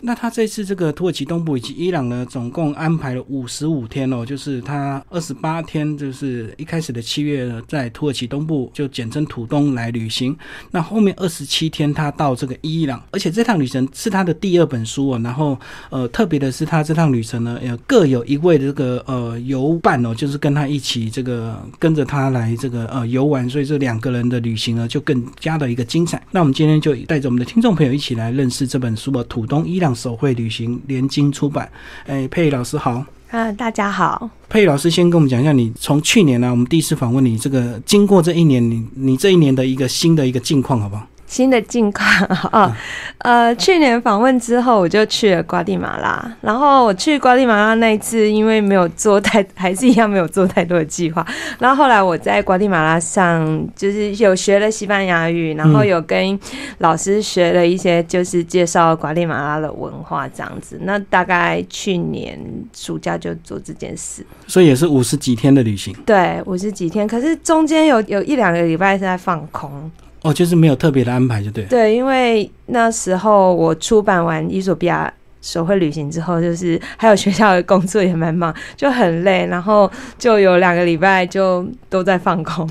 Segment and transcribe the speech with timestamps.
[0.00, 10.36] 那他这次这个土耳其东部以及伊朗呢，总共安排了五十五天哦，就是他二十八天，就是一开始的七月呢，在土耳其东部就简称土东来旅行。
[10.70, 15.20] 那后面二十七天他到这个伊朗，而且这趟旅程是他的第二本书哦。
[15.22, 15.58] 然后
[15.90, 26.22] 呃，特别的是他这趟旅程呢，有各有一位这个呃游伴哦，就是跟他一起这个跟着他来这个呃游玩，所以这两个人的旅行呢就更加的一个精彩。
[26.30, 31.70] 那我们今天就带着我们的听众朋友一起来认识这本书吧，《土东伊朗手绘旅行》，联经出版。
[32.06, 33.04] 哎，佩老师好。
[33.30, 34.30] 啊，大家好。
[34.48, 41.06] 佩老师先跟我们讲一下，你从去年呢，我们第一次访问你，这个经过这一年，你你这一年的一个新的一个境况，好不好？
[41.28, 42.08] 新的近况
[42.50, 42.74] 啊，
[43.18, 46.36] 呃，去年访问之后，我就去了瓜地马拉。
[46.40, 51.24] 然后我去瓜地马拉那一次，因为没有做太，还是一样没有做太多的计划。
[51.58, 56.38] 然后后来我在瓜地马拉上，就是有学了西班牙语，然后有跟
[56.78, 60.80] 老师学了一些，就是介绍瓜地马拉的文化这样子。
[60.82, 62.40] 那大概去年
[62.74, 65.94] 暑假就做这件事，所以也是五十几天的旅行。
[66.06, 69.90] 对，五十几天，可是中间有有一两个礼拜是在放空。
[70.22, 71.64] 哦，就是没有特别的安排，就对。
[71.66, 75.12] 对，因为那时候我出版完《伊索比亚
[75.48, 82.68] 手绘旅行》之后，就是还有学校的工作也蛮忙，就很累，然后就有两个礼拜就都在放空。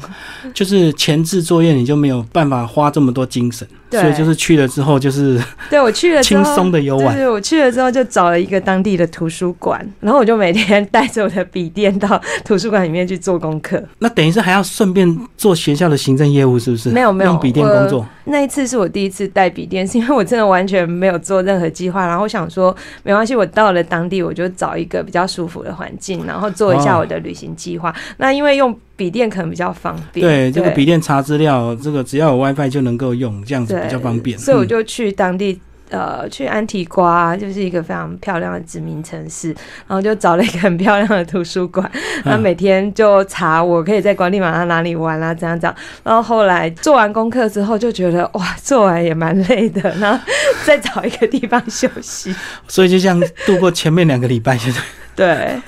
[0.53, 3.67] 就是前置作业，你就没有办法花这么多精神。
[3.89, 7.15] 所以就是去了之后，就是对我去了轻松的游玩。
[7.15, 13.81] 对，我去了之后就找了一个当地的图书馆，然后我就每天带着我的笔电到图书馆里面去做功课。
[13.99, 16.89] 那等于是还要顺便做学校的行政业务，是不是？
[16.89, 18.05] 没有没有，用笔电工作。
[18.27, 27.95] 那一次是我第一次带笔电，是因为我真的完全没有做任何计划，然后想说没关系，我到了当地我就找一个比较舒服的环境，然后做一下我的旅行计划。
[28.17, 30.27] 那因为用笔电可能比较方便。
[30.27, 33.77] 对，这个笔电查资料，这个只要有 WiFi 就能够用，这样子。
[33.77, 39.49] 比较方便，所以我就去当地，呃，去安提瓜，就是一个非常漂亮的殖民城市，
[39.87, 41.89] 然后就找了一个很漂亮的图书馆，
[42.25, 45.75] 然后每天就查我可以在管理马上哪里玩啊，这样这样。
[46.03, 50.23] 然后后来做完功课之后，就觉得哇，做完也蛮累的，然后
[50.65, 52.35] 再找一个地方休息。
[52.67, 54.79] 所以就这样度过前面两个礼拜，现在
[55.15, 55.61] 对，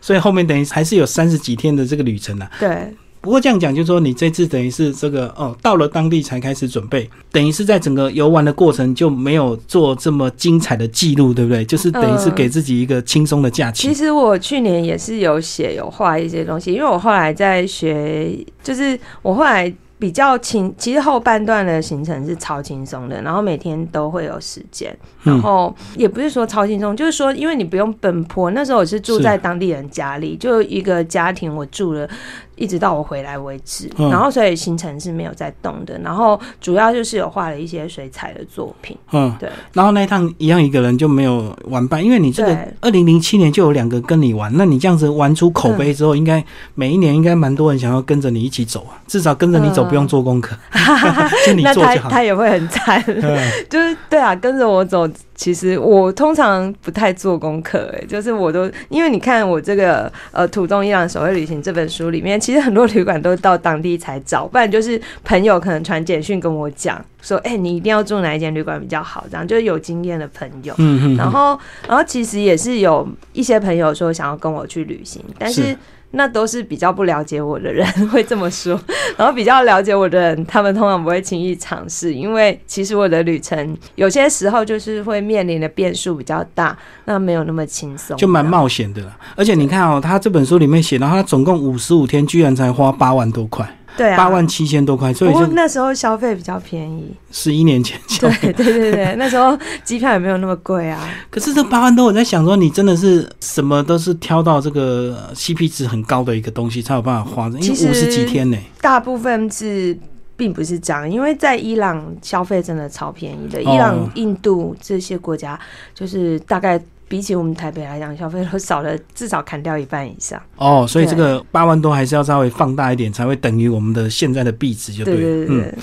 [0.00, 2.50] 所以后面等于还是有三十几天的这个旅程啊。
[2.60, 2.94] 对。
[3.22, 11.64] 不过这样讲，就是说你这次等于是这个哦，到了当地才开始准备，等于是在整个游玩的过程就没有做这么精彩的记录，对不对？
[11.64, 13.86] 就是等于是给自己一个轻松的假期。
[13.86, 19.72] 其实我去年也是有写有画一些东西，因为我后来在学，就是我后来。
[20.02, 28.50] 比较轻，其实后半段的行程是超轻松的，然后每天都会有时间，然后也不是说超轻松，就是说因为你不用奔波。
[28.50, 32.10] 那时候我是住在当地人家里，就一个家庭，我住了
[32.56, 35.98] 一直到我回来为止，然后所以行程是没有在动的。
[36.00, 39.48] 然后主要就是有画了一些水彩的作品，嗯，对。
[39.72, 46.42] 然后那一趟一样一个人就没有玩伴，因为你这个二零零七年就有两个跟你玩，那你这样子玩出口碑之后，应该
[46.74, 49.82] 每一年应该蛮多人想要跟着你一起走啊，至少跟着你走。
[49.92, 50.56] 不用做功课，
[51.44, 52.08] 就你做就好。
[52.08, 53.02] 他也会很惨，
[53.68, 55.06] 就是对啊，跟着我走。
[55.34, 70.74] 其实我通常不太做功课，哎，就是我都因为你看我这个呃《土中伊朗手绘旅行》这本书里面，其实很多旅馆都到当地才找，不然就是朋友可能传简讯跟我讲说，哎，你一定要住哪一间旅馆比较好，这样就是有经验的朋友。
[70.78, 71.16] 嗯嗯。
[71.16, 75.76] 然后，然后其实也是有一些朋友说想要跟我去旅行，但是。
[76.12, 78.78] 那都是比较不了解我的人会这么说，
[79.16, 89.02] 然后比较了解我的人，他们通常不会轻易尝试，因为其实我的旅程有些时候就是会面临的变数比较大，那没有那么轻松，就蛮冒险的。
[89.34, 93.78] 而且你看哦，他这本书里面写到，他总共五十五天，居然才花八万多块。
[93.96, 97.14] 对啊，八万七千多块，所以就那时候消费比较便宜。
[97.30, 100.98] 十一年前，对 对对对，那时候机票也没有那么贵啊。
[101.30, 108.56] 可是这八万多，我在想说，你真的是什么都是挑到这个 CP 值很高的一个东西才有办法花，因为五十几天呢。
[108.80, 109.96] 大部分是
[110.36, 115.58] 并不是这样，因为在伊朗消费真的超便宜的，伊朗、印度这些国家
[115.94, 116.82] 就是大概。
[117.12, 120.40] 比起我们台北来讲，消费都少了至少砍掉一半以上。
[120.56, 125.16] 哦，所以这个八万多还是要稍微放大一点，才会等于我们的现在的币值，就对。
[125.16, 125.74] 对对对。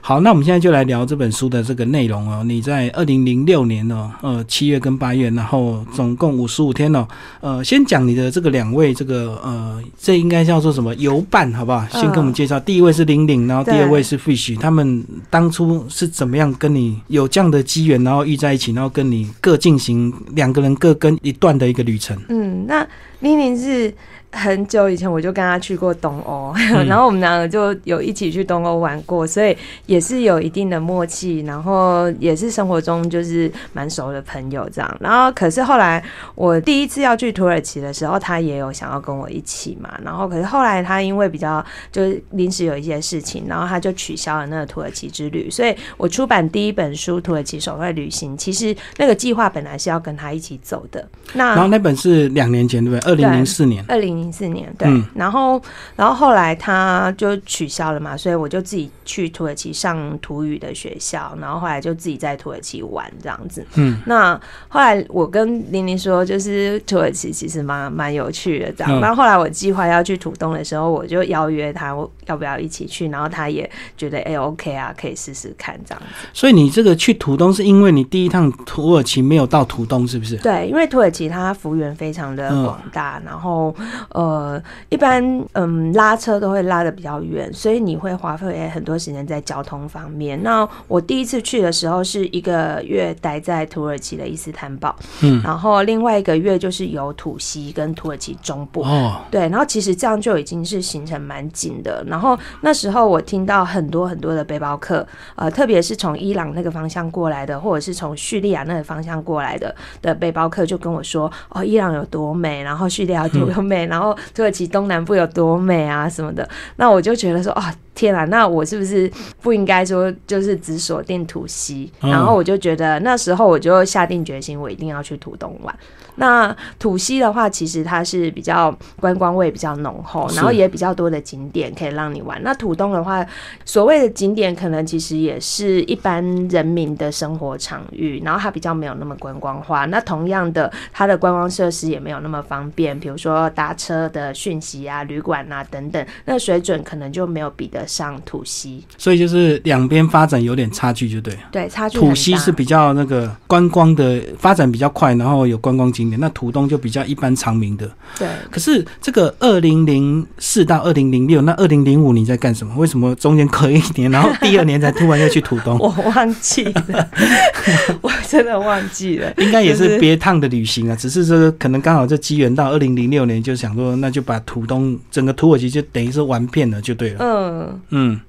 [0.00, 2.42] 好，那我们现在就来聊这本书的这个内容哦。
[2.44, 7.06] 你在二零零六年哦，呃，七月跟八月，然后总共五十五天哦。
[7.40, 11.86] 呃，先讲你的这个两位这个呃，这应该叫做什么游伴，好不好？
[11.92, 20.71] 先跟我们介绍，第一位是玲玲，然后第二位是 Fish，他们当初是怎么样跟你有这样的机缘，然后遇在一起，然后跟你各进行两个人。
[20.74, 22.16] 各跟一段的一个旅程。
[22.28, 22.86] 嗯，那
[23.20, 23.92] 玲玲是
[24.32, 26.54] 很久以前我就跟他去过东欧，
[26.88, 29.56] 然后我们两个就有一起去东欧玩过，所以
[29.86, 34.96] 也是有一定的默契，然后也是生活中就是蛮熟的朋友这样。
[34.98, 36.02] 然后可是后来
[36.34, 45.50] 我第一次要去土耳其的时候，他也有想要跟我一起嘛，然后可是后来他因为比较就是临时有一些事情，然后他就取消了那个土耳其之旅。
[45.50, 51.06] 所以我出版第一本书《土耳其手绘旅行》，其实那个计划本来是要跟他一起走的。
[51.34, 53.10] 那然后那本是两年前对不对？
[53.10, 53.84] 二零零四年。
[53.88, 54.88] 二零零四年对。
[55.14, 55.60] 然后，
[55.96, 63.66] 然后后来他就取消了嘛，所以我就自己去土耳其上土语的学校，然后后来就自己在土耳其玩这样子。
[63.74, 64.00] 嗯。
[64.06, 69.00] 那后来我跟玲玲说，就是土耳其其实蛮蛮有趣的这样。
[69.00, 71.96] 然后后来我计划要去土东的时候，我就邀约他，
[72.26, 73.08] 要不要一起去？
[73.08, 76.28] 然后他也觉得哎，OK 啊，可以试试看这样子。
[76.32, 80.36] 所以你这个去土东是因为你第一趟土耳其没有到土东，是不是？
[80.36, 83.74] 对，因为土耳其它幅员非常的广大，然后
[84.12, 85.22] 呃，一般
[85.52, 90.42] 嗯拉车都会拉的比较远，所以你会花费很多时间在交通方面。
[90.42, 102.04] 那我第一次去的时候是一个月待在土耳其的伊斯坦堡，嗯，然后另外一个月就是有土西跟土耳其中部，哦，对，然后其实这样就已经是行程蛮紧的。
[102.06, 105.06] 然后那时候我听到很多很多的背包客，
[105.36, 114.01] 呃，特别是从伊朗那个方向过来的，或者是从叙利亚那个方向过来的的背包客就跟我说：“哦，伊朗有多美，然后叙利亚多美， 然后
[114.34, 117.62] 土耳其东南部有多美啊什么的。”那我就觉得说：“哦，
[117.94, 119.10] 天啊，那我是不是
[119.40, 125.74] 不应该说就是只锁定土西？”然后我就觉得那时候我就下定决心，我一定要去土东玩。
[126.16, 132.38] 那土西的话，其实它是比较观光味比较浓厚，然后也比较多的景点可以让你玩。
[132.42, 133.24] 那土东的话，
[133.64, 139.86] 所谓的景点可能其实也是一般人民的生活场域，然后它比较没有那么观光化。
[139.86, 148.84] 那同样的，它的观光设施也没有那么方便，比如说搭车的讯息啊、旅馆啊等等，那水准可能就没有比得上土西。
[148.98, 151.34] 所以就是两边发展有点差距，就对。
[151.50, 151.98] 对，差距。
[151.98, 156.01] 土西是比较那个观光的发展比较快，然后有观光景。
[156.10, 158.28] 那土东就比较一般长明的，对。
[158.50, 162.74] 可是这个二零零四到二零零六，那二零零五你在干什么？
[162.76, 165.78] 为什么中间隔一年， 然后第二年才突然要去土东？
[165.78, 167.08] 我忘记了，
[168.02, 169.32] 我真的忘记了。
[169.38, 177.16] 应该也是别趟的旅行啊，只是说可能刚好这机缘到二零零六年，就想说那就把土东整个土耳其就等于是玩遍了，就对了。
[177.20, 178.20] 嗯嗯。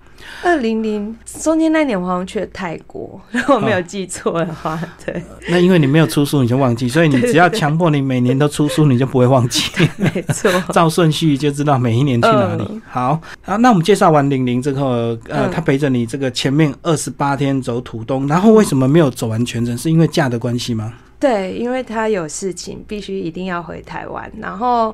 [0.44, 5.24] 二零零中间那年我好像去了泰国，如果没有记错的话， 对。
[5.50, 9.72] 那因为你没有出书，你就忘记，所以你只要强迫你每年都出书，你就不会忘记。
[9.98, 12.82] 没错，照顺序就知道每一年去哪里。
[12.90, 14.90] 好，好，那我们介绍完玲玲之后，
[15.30, 19.78] 呃，他陪着你这个前面二十八天走土东，然后为什么没有走完全程？
[19.78, 20.94] 是因为假的关系吗？
[21.20, 24.94] 对，因为他有事情，必须一定要回台湾，然后。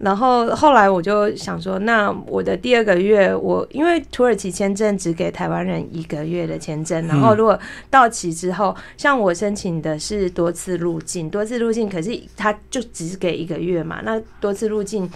[0.00, 7.58] 然后后来我就想说，那我的第二个月，我因为土耳其签证只给台湾人一个月的签证，然后如果
[7.90, 15.06] 到期之后，像我申请的是多次入境，多次入境，可是他就只给一个月嘛，那多次入境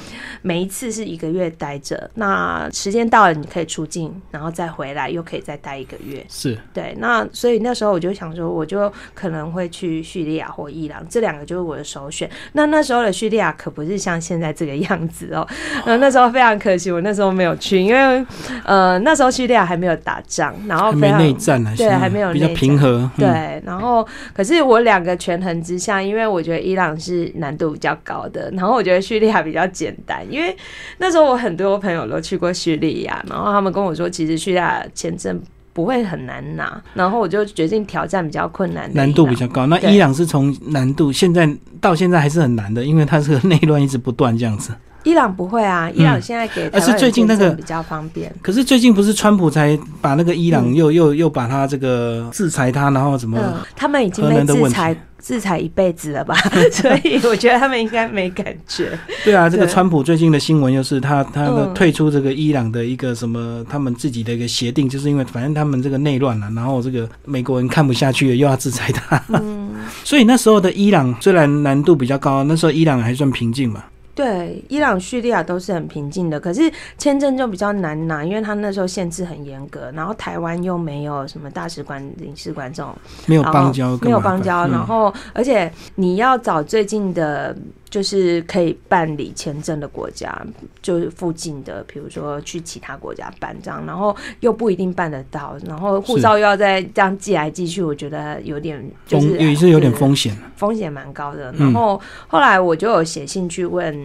[0.42, 12.30] 每一次是一个月待着，那时间到了你可以出境，然后再回来又可以再待一个月，是对，那所以那时候我就想说，我就可能会去叙利亚或伊朗，这两个就是我的首选。
[12.52, 14.73] 那那时候的叙利亚可不是像现在这个。
[14.76, 15.46] 样子哦，
[15.84, 18.26] 呃，那时候非常可惜，我那时候没有去，因为
[18.64, 23.62] 呃，那时候叙利亚还没有打仗，然后没内战呢，对，还没有比较平和，对。
[23.64, 30.54] 然后，可是我两个权衡之下，因为我觉得伊朗是难度比较高的，然后我觉得叙利亚比较简单，因为
[30.98, 35.40] 那时候我很多朋友都去过叙利亚，然后他们跟我说，其实叙利亚签证。
[35.74, 39.66] 不会很难拿，然后我就决定挑战比较困难，难度比较高。
[39.66, 41.46] 那伊朗是从难度现在
[41.80, 44.72] 到现在还是很难的，因为它是内乱一直不断这样子。
[45.04, 48.34] 伊朗不会啊，伊朗现在给，而是最近那个比较方便。
[48.42, 53.38] 可是最近不是川普才把那个伊朗又又又把他这个制裁他，然后怎么？
[53.76, 54.96] 他们已经被制裁。
[55.24, 56.36] 制裁一辈子了吧，
[56.70, 58.90] 所以我觉得他们应该没感觉。
[59.24, 69.18] 对啊，这个川普最近的新闻又是他他的退出这个伊朗的一个什么他们自己的一个协定，就是因为反正他们这个内乱了，然后这个美国人看不下去了，又要制裁他。
[69.28, 69.70] 嗯，
[70.04, 73.82] 所以那时候的伊朗虽然难度比较高，那时候伊朗还算平静嘛。
[74.14, 87.56] 对，伊朗、叙利亚都是很平静的，可是签证就比较难拿，因为他那时候限制很严格，然后台湾又没有什么大使馆、领事馆这种，没有邦交，没有邦交，然后而且你要找最近的。
[87.94, 90.36] 就是可以办理签证的国家，
[90.82, 101.54] 就是附近的，比如说去其他国家办这样，然后又不一定办得到，然后护照又要再这样寄来寄去，我觉得有点就是也是有点风险，风险蛮高的。
[101.56, 103.96] 然后后来我就有写信去问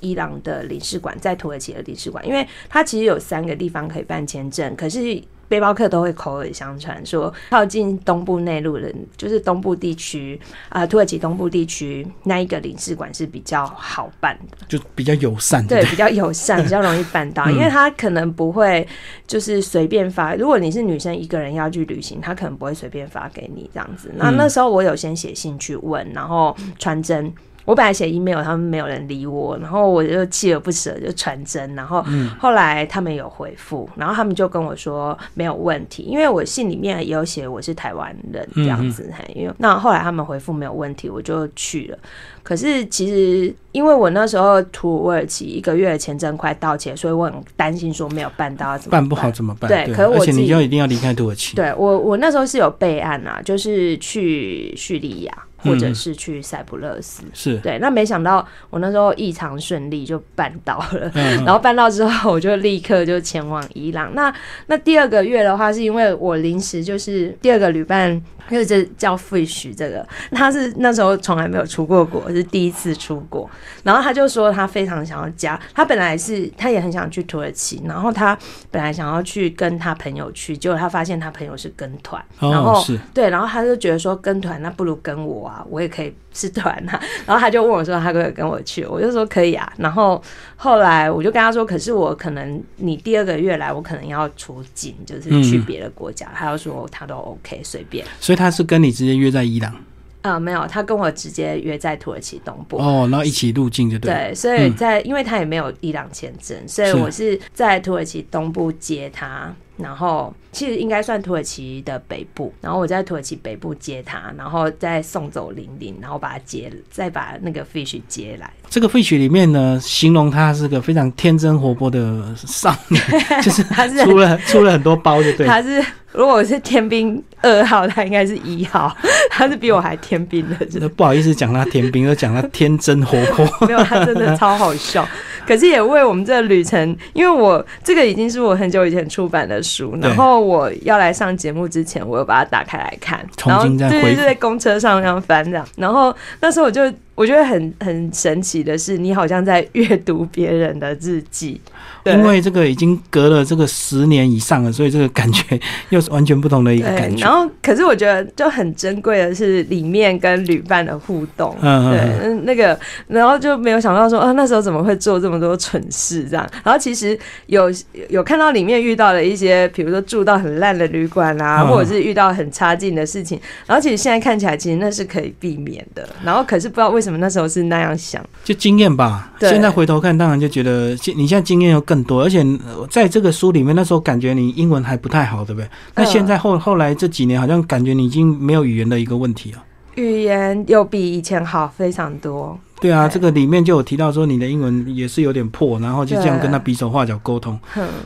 [0.00, 5.22] 伊朗的领事馆，在土耳其的领事馆，因为它其实有三个地方可以办签证，可是。
[5.52, 10.40] 背包客都会口耳相传说，靠近东部内陆的，就是东部地区
[10.70, 18.88] 啊，土耳其东部地区那一个领事馆是比较好办的，就比较友善，对，比较友善，比较容易办到，因为他可能不会
[19.26, 20.34] 就是随便发。
[20.36, 24.10] 如果你是女生一个人要去旅行，他可能不会随便发给你这样子。
[24.16, 27.30] 那那时候我有先写信去问，然后传真。
[27.64, 32.04] 我本来写 email，他们没有人理我，然后我就锲而不舍就传真，然后
[32.38, 41.98] 后来他们有回复，然后他们就跟我说没有问题，因为我信里面也有写我是台湾人这样子，因为那后来他们回复没有问题，我就去了。
[42.42, 49.68] 可是其实因为我那时候土耳其一个月的签证快到期，所以我很担心说没有办到怎么办不好怎么办？
[49.68, 51.54] 对，可是而且你就一定要离开土耳其。
[51.54, 55.32] 对我我那时候是有备案啊，就是去叙利亚。
[55.62, 57.78] 或者是去塞浦路斯，是对。
[57.78, 64.14] 那没想到我那时候异常顺利就办到了，然后办到之后我就立刻就前往伊朗。
[64.14, 64.32] 那
[64.66, 68.22] 那第二个月的话，是因为我临时就是第二个旅伴。
[68.50, 73.48] 因为这叫 Fish，这个他是那时候从来没有出过国，是第一次出国。
[73.82, 78.36] 然后他就说他非常想要加，他本来是他也很想去土耳其，然后他
[78.70, 87.00] 本来想要去跟他朋友去，结果他发现他朋友是跟团，然后对，然后他就觉得说跟团那不如跟我啊，我也可以是团啊。
[87.26, 89.70] 然后他就问我说他可不可以跟我去，我就说可以啊。
[89.78, 90.22] 然后
[90.56, 96.28] 后来我就跟他说，可是我可能你第二个月来，我可能要出境，就是去别的国家。
[96.34, 98.06] 他就说他都 OK，随便。
[98.20, 99.74] 所以他是跟你直接约在伊朗？
[100.22, 102.76] 啊，没有，他跟我直接约在土耳其东部。
[102.76, 104.12] 哦，然后一起入境就对。
[104.12, 109.52] 对，所以在因为他也没有伊朗签证，所以我是在土耳其东部接他。
[109.78, 118.50] 然后其实应该算土耳其的北部，然后我在土耳其北部接他，然后再送走玲玲，然后把他接，再把那个 fish 接来。
[118.68, 123.02] 这个 fish 里面呢，形容他是个非常天真活泼的少年，
[123.42, 125.46] 就是他是出了出了很多包，就对。
[125.46, 125.82] 他是
[126.12, 128.94] 如果我是天兵二号，他应该是一号，
[129.30, 130.66] 他是比我还天兵的。
[130.66, 133.46] 真的不好意思讲他天兵，就讲他天真活泼。
[133.66, 135.08] 没有，他真的超好笑。
[135.44, 146.82] 可是也为我们这个旅程，因为我这个已经是我很久以前出版的书，然后我要来上节目之前，我又把它打开来看，然后对对，在公车上这样翻这样，然后那时候我就
[147.14, 151.60] 我觉得很很神奇的是，你好像在阅读别人的日记。
[152.04, 157.24] 因为这个已经隔了这个十年以上了，所以这个感觉又是完全不同的一个感觉。
[157.24, 161.56] 然后，可是我觉得就很珍贵的是里面跟旅伴的互动。
[161.60, 166.44] 嗯对，那个，然后就没有想到说啊，那时候怎么会做这么多蠢事这样？
[166.64, 167.16] 然后其实
[167.46, 167.70] 有
[168.08, 173.40] 有看到里面遇到了一些，比如说住到很烂的旅馆啊，或者是遇到很差劲的事情。
[173.64, 176.08] 然后其实现在看起来，其实那是可以避免的。
[176.24, 179.30] 然后可是不知道为什么那时候是那样想，就经验吧。
[179.38, 181.80] 现在回头看，当然就觉得你现在经验又。
[181.92, 182.42] 更多，而且
[182.88, 185.68] 在这个书里面，那时候感觉你英文还不太好，对不对？
[185.94, 189.62] 那现在后后来这几年，好像感觉你已经没有语言的一个问题了。
[189.94, 192.58] 语言又比以前好非常多。
[192.80, 197.56] 对啊，这个里面就有提到说你的英文也是有点破，然后就这样跟他比手画脚沟通。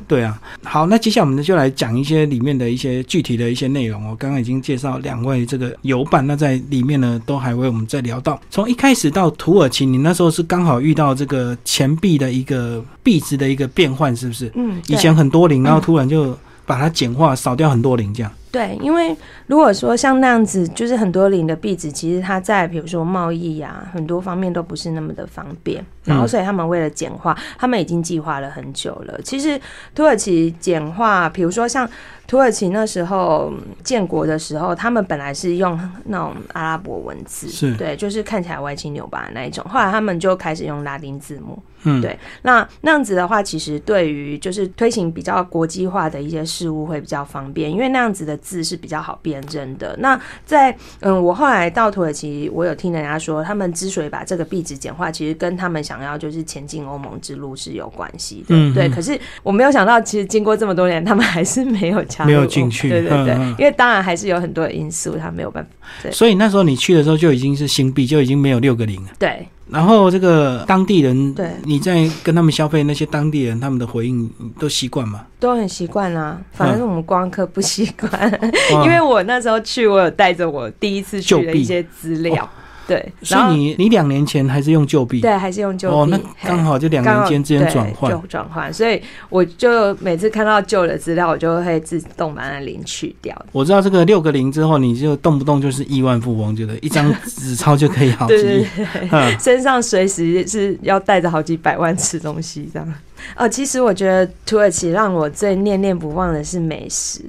[0.06, 4.06] 对啊，好，那接下来我们就来讲一些里面的一些具体的一些内容。
[4.10, 8.38] 我刚刚已经介绍两位这个游伴，那在里面呢都还为我们在聊到。
[8.50, 14.52] 从一开始到土耳其，你那时候是刚好遇到这个钱币的一个币值的一个变换，是不是？
[14.56, 18.30] 嗯，以前很多零，然后突然就把它简化，少掉很多零，这样。
[18.52, 19.14] 对，因为
[19.46, 25.84] 如果说像那样子，就是很多零的币值，其实它在比如说贸易呀，很多方面都不是那么的方便。
[26.04, 29.20] 然后，所以他们为了简化，他们已经计划了很久了。
[29.22, 29.60] 其实
[29.92, 31.88] 土耳其简化，比如说像
[32.28, 39.64] 土耳其那时候建国的时候，他们本来是用那种阿拉伯文字，是对，就是看起来歪七扭八的那一种。
[39.68, 42.16] 后来他们就开始用拉丁字母，嗯，对。
[42.42, 48.36] 那那样子的话，其实对于就是推行比较国际化的一些事物会比较方便，因为那样子的。
[48.46, 49.96] 字是比较好辨认的。
[49.98, 58.74] 那在嗯，我后来到土耳其，我有听人家说，他们之所以把这个币值简化，其实跟他们想要就是前进欧盟之路是有关系的。
[58.74, 62.88] 对，可是我没有想到，其实经过这么多年，他们还是没有加入，没有进去。
[62.88, 65.70] 对对对，因为当然还是有很多的因素，他没有办法。
[66.02, 69.10] 对，所以那时候你去的时候就已经是新币，就已经没有六个零了。
[69.18, 69.46] 对。
[69.68, 75.26] 然后这个当地人，对，你在跟他们消费，那些当地人他们的回应都习惯吗？
[75.40, 78.40] 都很习惯啊，反正我们光客不习惯，
[78.84, 82.48] 因为我那时候去，我有带着我第一次去的一些资料。
[82.86, 85.20] 对，所以你你两年前还是用旧币？
[85.20, 85.94] 对，还是用旧币。
[85.94, 88.72] 哦，那刚好就两年间之间转换，就转换。
[88.72, 93.36] 所以我就每次看到旧的资料，我就会自动把那零去掉。
[93.50, 98.66] 我知道这个六个零之后，你就动不动就是亿万富翁，觉得一张 纸钞就可以好几亿，
[99.42, 102.94] 身上随时是要带着好几百万吃东西这样。
[103.36, 107.20] 哦，其实我觉得土耳其让我最念念不忘的是美食。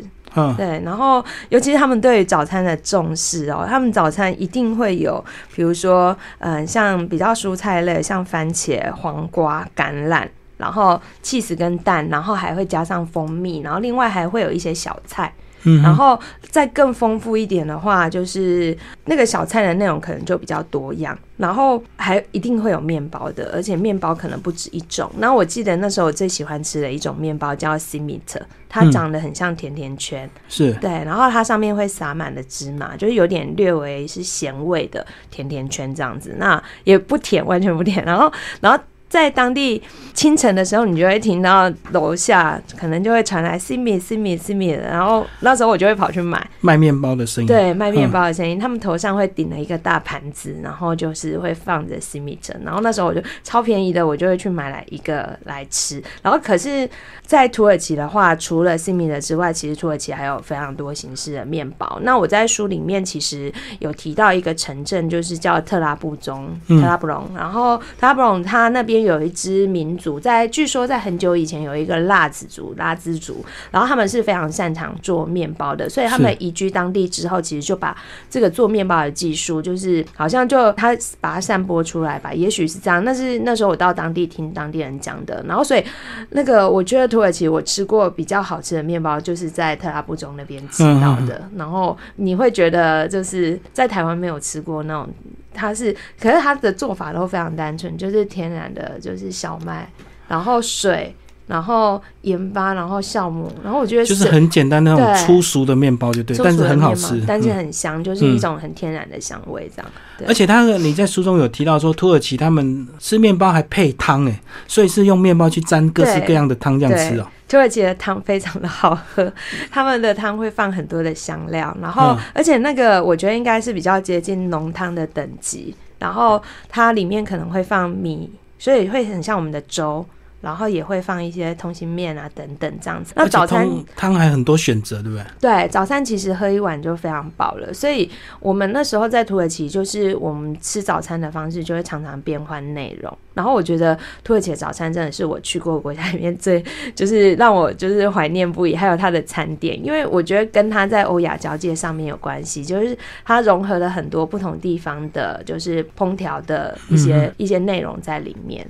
[0.56, 5.24] 对，然后尤其是他们对早餐的重视哦，他们早餐一定会有，
[5.56, 10.27] 比如说，嗯，像比较蔬菜类，像番茄、黄瓜、橄榄，
[10.58, 15.34] 然后 cheese 跟蛋，然后还会加上蜂蜜，然后另外还会有一些小菜。
[15.64, 25.12] 然后再更丰富一点的话，就是那个小菜的内容可能就比较多样，然后还一定会有面包的，而且面包可能不止一种。
[25.18, 38.04] 那我记得那时候我最喜欢吃的一种面包叫 simit，它长得很像甜甜圈，是对，然后它上面会撒满了芝麻，就是有点略微是咸味的甜甜圈这样子，那也不甜，完全不甜。
[38.06, 38.80] 然后，然后。
[39.10, 39.82] 在当地
[40.14, 47.48] 清晨的时候，你就会听到楼下可能就会传来 “simi simi simi” 的，然后那时候我就会跑去买卖面包的声音。
[47.48, 56.04] 对，卖面包的声音，他们头上会顶了一个大盘子，然后就是会放着 simi 蒸，然后那时候我就超便宜的，我就会去买来一个来吃。
[56.22, 56.90] 然后可是，
[57.26, 62.00] 在土耳其的话，除了 simi 的之外，其实土耳其还有非常多形式的面包。
[62.02, 67.30] 那我在书里面其实有提到一个城镇，就是叫特拉布宗，特拉布隆。
[67.34, 68.97] 然后特拉布隆它那边。
[69.04, 77.96] 有一支民族，在据说在很久以前有一个辣子族、拉兹族，然后他们是非常擅长做面包的，所以他们移居当地之后，其实就把
[78.30, 83.04] 这个做面包的技术，就是好像就他把它散播出来吧，也许是这样。
[83.04, 85.84] 那是那时候我到当地听当地人讲的，然后所以
[86.32, 95.10] 那个我觉得土耳其我吃过比较好吃的面包，就是在特拉布宗那边吃到的，然后你会觉得就是在台湾没有吃过那种。
[95.58, 99.90] 它是，可是它的做法都非常单纯，就是天然的，就是小麦，
[100.28, 101.14] 然后水，
[101.48, 109.92] 然后盐巴，然后酵母，然后我觉得就是很简单那种粗俗的面包就对，但是很好吃，但是很香，就是一种很天然的香味这样。
[110.27, 117.25] 而且他你在书中有提到说，土耳其他们吃面包还配汤哎，所以是用面包去沾各式各样的汤这样吃哦。
[117.48, 119.32] 土耳其的汤非常的好喝，
[119.72, 130.05] 他们的汤会放很多的香料，然后而且那个我觉得应该是比较接近浓汤的等级，然后它里面可能会放米，所以会很像我们的粥。
[130.42, 133.14] 然后也会放一些通心面啊等等这样子。
[133.16, 135.26] 那早餐汤还很多选择，对不对？
[135.40, 137.74] 对，早餐其实喝一碗就非常饱了。
[137.74, 143.18] 所以我们那时候在土耳其，就是我们吃早餐的方式就会常常变换内容。
[143.34, 146.64] 然后我觉得土耳其的早餐真的是我去过国家里面最
[146.96, 148.76] 就是让我就是怀念不已。
[148.76, 158.68] 还有它的餐点，因为我觉得跟它在欧亚交界上面有关系，就是它融合了很多不同地方的，就是烹调的一些一些内容在里面。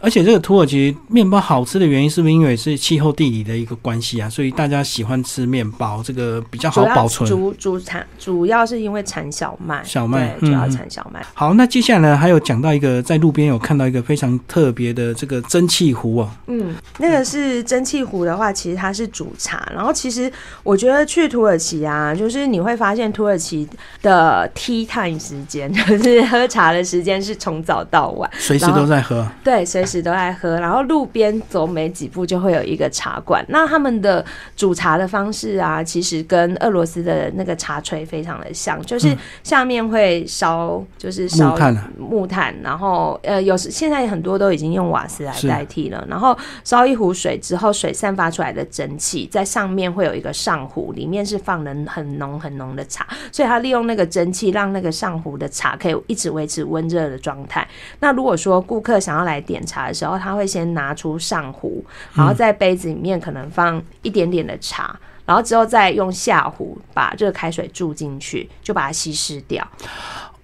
[0.00, 4.30] 而且这个土耳其面包好吃的原因，是不是因为是气候地理的一个关系啊？
[4.30, 7.28] 所以大家喜欢吃面包，这个比较好保存。
[7.28, 11.22] 主主产主要是因为产小麦，小麦主要产小麦。
[11.34, 16.30] 好，那接下来呢，还有讲到一个在路边有看到一个非常特别的这个蒸汽壶哦。
[16.46, 19.70] 嗯，那个是蒸汽壶的话，其实它是煮茶。
[19.74, 20.32] 然后其实
[20.62, 23.68] 我觉得去土耳其啊，就是你会发现土耳其
[24.00, 29.28] 的 tea time 时间， 就是喝茶的时间是从早到晚，随时都在喝。
[29.44, 29.84] 对，随。
[29.90, 33.44] 时都爱喝，然后路边走没几步就会有一个茶馆。
[33.48, 34.24] 那他们的
[34.54, 41.56] 煮茶的方式啊，其实跟俄罗斯的那个茶锤非常的像，就是下面会烧，就是烧
[41.98, 46.06] 木炭，然后呃，有时现在很多都已经用瓦斯来代替了。
[46.08, 57.66] 然后烧一壶水之后，水散发出来的蒸汽在上面会有一个上壶，里面是放了很浓很浓的茶，所以它利用那个蒸汽让那个上壶的茶可以一直维持温热的状态。
[58.00, 69.66] 那如果说顾客想要来点茶，的时候，他会先拿出上壶，然后在杯子里面可能放一点点的茶，然后之后再用下壶把热开水注进去，就把它稀释掉。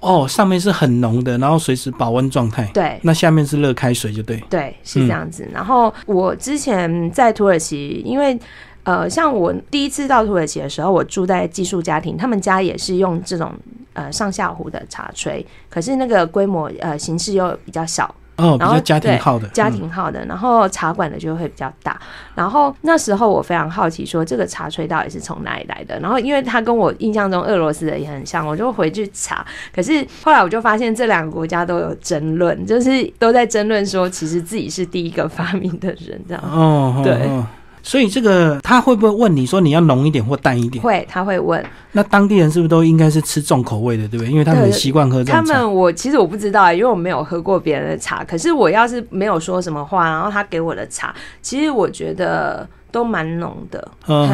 [0.01, 2.71] 哦，上面是很浓的，然后随时保温状态。
[2.75, 4.37] 对，那下面是热开水，就对。
[4.51, 5.49] 对，是这样子。
[5.53, 8.39] 然后我之前在土耳其，因为
[8.85, 13.53] 呃，像我第一次到土耳其的时候，我住在寄宿家庭，他们家也是用这种
[13.95, 18.15] 呃上下壶的茶炊，可是那个规模呃形式又比较小。
[18.37, 21.99] 哦，然后家庭号的，家庭号的，然后茶馆的就会比较大。
[22.35, 25.99] 然后那时候我非常好奇，说这个茶炊到底是从哪里来的？
[26.01, 29.45] 然后因为它跟我印象中俄罗斯的也很像，我就回去查。
[29.75, 36.43] 可是后来我就发现这两个国家都有争论，就是都在争论说，其实自己是第一个发明的人，这样。
[36.45, 37.31] 哦，对。
[37.87, 40.83] 所以这个他会不会问你说你要浓一点或淡一点？
[40.83, 41.65] 会，他会问。
[41.93, 44.33] 那当地人是不是都应该是吃重口味的，对不对？
[44.33, 48.25] 因为他们习惯喝这他们我其实我不知道，因为我没有喝过别人的茶。
[48.25, 53.89] 可是我要是没有说什么话，然后他给我的茶，其实我觉得都蛮浓的，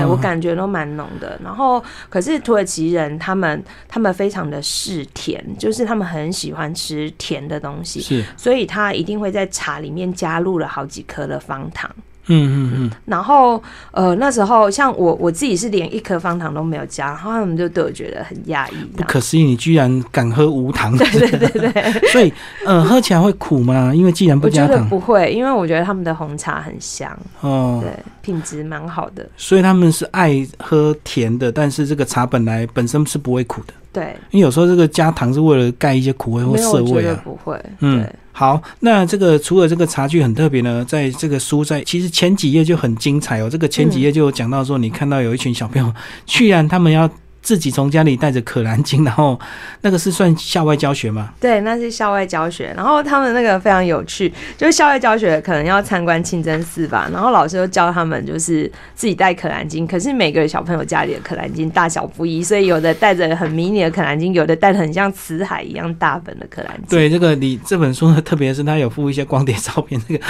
[0.08, 1.38] 我感觉都蛮浓的。
[1.44, 11.90] 然后，可是土耳其人他们他们非常的嗜甜，就是他们很喜欢吃甜的东西，是，所以他一定会在茶里面加入了好几颗的方糖。
[12.26, 20.96] 嗯嗯嗯，然后呃那时候像我我自己是连一颗方糖都没有加，然后他们就对我觉得很压抑，不可思议，你居然敢喝无糖？
[20.96, 22.32] 对对对对， 所以
[22.64, 23.92] 呃喝起来会苦吗？
[23.94, 27.10] 因为既然不加糖，不会，因为我觉得他们的红茶很香。
[27.40, 38.06] 哦，对，品质蛮好的，所以他们是爱喝甜的，但是这个茶本来本身是不会苦的，对，因为有时候这个加糖是为了盖一些苦味或涩味啊，不会，嗯。
[38.32, 43.48] 好，那这个除了这个茶具很特别呢，在这个书在其实前几页就很精彩哦。
[43.48, 45.94] 这个前几页就有讲到说，你看到有一群小朋友，
[46.26, 47.08] 居然他们要。
[47.52, 49.38] 自己从家里带着可兰经，然后
[49.82, 51.34] 那个是算校外教学吗？
[51.38, 52.72] 对，那是校外教学。
[52.74, 59.86] 然后他们那个非常有趣，就是校外教学可能要参观清真寺吧，然后老师就教他们就是自己带可兰经。
[59.86, 66.86] 可是每个小朋友家里的可兰经大小不一，所以有的带着很迷你的可兰经，有的带着很像辞海一样大本的可兰经。
[66.88, 70.24] 对，这个你这本书呢，特别是他有附一些光碟照片，那个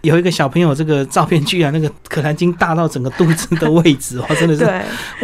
[0.00, 4.64] 有一个小朋友这个照片居然那个可兰经大到整个肚子的位置哦，真的是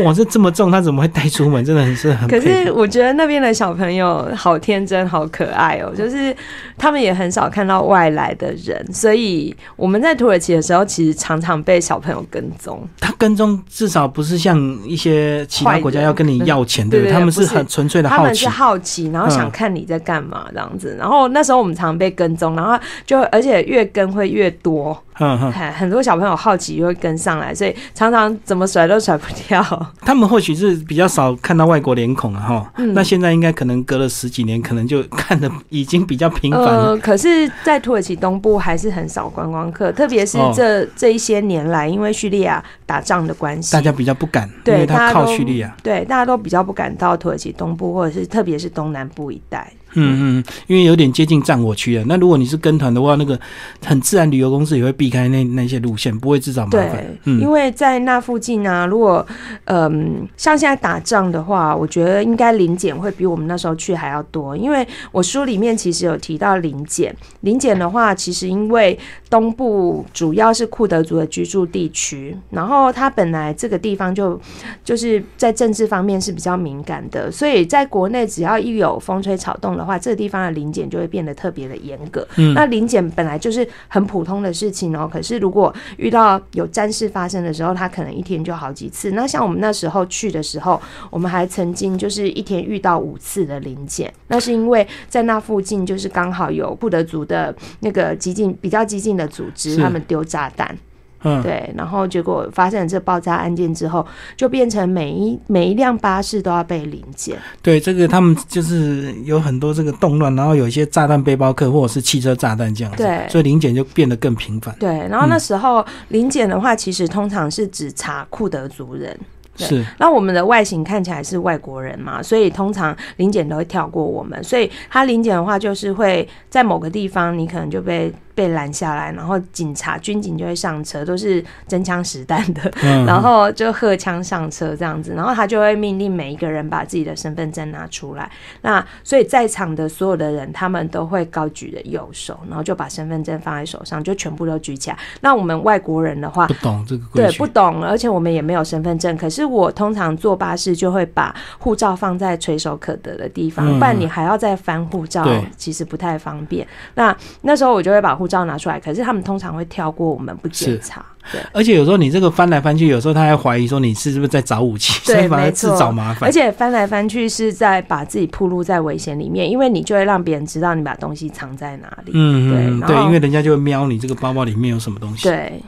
[0.02, 1.29] 哇，这这么重，他怎么会带？
[1.30, 6.34] 带出门真的很是很，可是我觉得那边的小朋友好天真、好可爱哦，就是
[6.76, 12.82] 他们也很少看到外来的人，所以我们在土耳其的时候，其实常常被小朋友跟踪。
[12.98, 17.12] 他跟踪至少不是像一些其他国家要跟你要钱，对不对？
[17.12, 20.96] 他们是很纯粹的好奇，他们是好奇，然后想看你在干嘛这样子。
[20.98, 25.00] 然后那时候我们常被跟踪，然后就而且越跟会越多。
[25.20, 29.62] 嗯哼，很多小朋友好奇就会跟上来，所以常常怎么甩都甩不掉。
[30.00, 32.72] 他们或许是比较少看到外国脸孔了哈。
[32.94, 36.96] 那现在应该可能隔了十几年，可能就看的已经比较频繁了。
[36.96, 49.70] 可是，在土耳其东部还是很少观光客，特别是这这一些年来，因为叙利亚打仗的关系，大家比较不敢，因为他靠叙利亚，对，大家都比较不敢到土耳其东部，或者是特别是东南部一带。
[49.94, 52.04] 嗯嗯，因为有点接近战火区了。
[52.06, 53.38] 那如果你是跟团的话，那个
[53.84, 57.04] 很自然，旅游公司也会避开那那些路线，不会制造麻烦。
[57.24, 59.26] 嗯，因为在那附近啊，如果
[59.64, 64.56] 嗯像现在打仗的话，我觉得应该临检会比我们那时候去还要多。
[64.56, 68.98] 因为我书里面其实有提到临检，临检的话，其实因为
[69.30, 74.38] 东部主要是库德族的居住地区，然后它本来这个地方就
[74.84, 79.70] 就是在政治方面是比较敏感的，所以在国内只要一有风吹草动。
[79.70, 82.26] 的话，这个地方的临检就会变得特别的严格。
[82.36, 85.08] 嗯，那临检本来就是很普通的事情哦。
[85.10, 89.12] 可是如果遇到有战事发生的时候，它可能一天就好几次。
[89.12, 94.12] 那像我们那时候去的时候，我们还曾经就是一天遇到五次的临检。
[94.26, 100.76] 那是因为在那附近就是刚好有库德族的那个激进比较激进的组织，他们丢炸弹。
[101.22, 104.06] 嗯，对，然后结果发生了这爆炸案件之后，
[104.38, 107.36] 就变成每一每一辆巴士都要被临检。
[107.60, 114.74] 对，这个他们就是有很多这个动乱，然后有一些炸弹背包客或者是汽车炸弹这样子，对，所以临检就变得更频繁。
[114.80, 119.14] 对，然后那时候临检的话，其实通常是指查库德族人。
[119.56, 128.10] 是，那我们的外形看起来是外国人嘛，所以通常临检都会跳过我们，所以他临检的话，就是会在某个地方，你可能就被。
[128.34, 132.70] 被拦下来，然后警察、军警就会上车，都是真枪实弹的，
[133.06, 138.30] 然后就荷枪上车这样子，然后他就会命令每一个人把自己的身份证拿出来。
[138.62, 144.98] 那所以在场的所有的人，他们都会高举着右手，然后就把身份证放在手上，就全部都举起来。
[145.20, 149.16] 那我们外国人的话，不懂这个对，不懂，而且我们也没有身份证。
[149.16, 156.66] 可是我通常坐巴士就会把护照放在垂手可得的地方，不然你还要再翻护照，其实不太方便。
[156.94, 158.30] 那那时候我就会把护。
[158.30, 161.04] 照拿出来，可是他们通常会跳过我们不检查。
[161.32, 166.28] 对，而且有时候你这个翻来翻去，有时候他还怀疑说你是不是在找武器，所以反而自找麻烦。
[166.28, 172.12] 而且翻来翻去是在把自己暴露在危险里面，因为你就会让别人知道你把东西藏在哪里。
[172.14, 175.28] 嗯，对，对，因为人家就会瞄你这个包包里面有什么东西。
[175.28, 175.60] 对，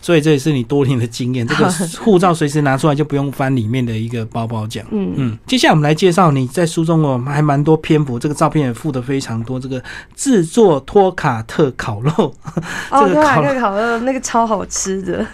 [0.00, 1.46] 所以这也是你多年的经验。
[1.46, 1.70] 这个
[2.02, 4.84] 护照随时拿出来就不用翻里面的一个包包讲。
[4.90, 5.38] 嗯嗯。
[5.46, 9.58] 接下来我们来介绍你在书中哦还蛮多篇幅，这个照片也附的非常多。
[9.58, 9.82] 这个
[10.14, 12.12] 制作托卡特烤肉，
[12.90, 15.26] 哦， 托卡特烤肉那个超好吃的。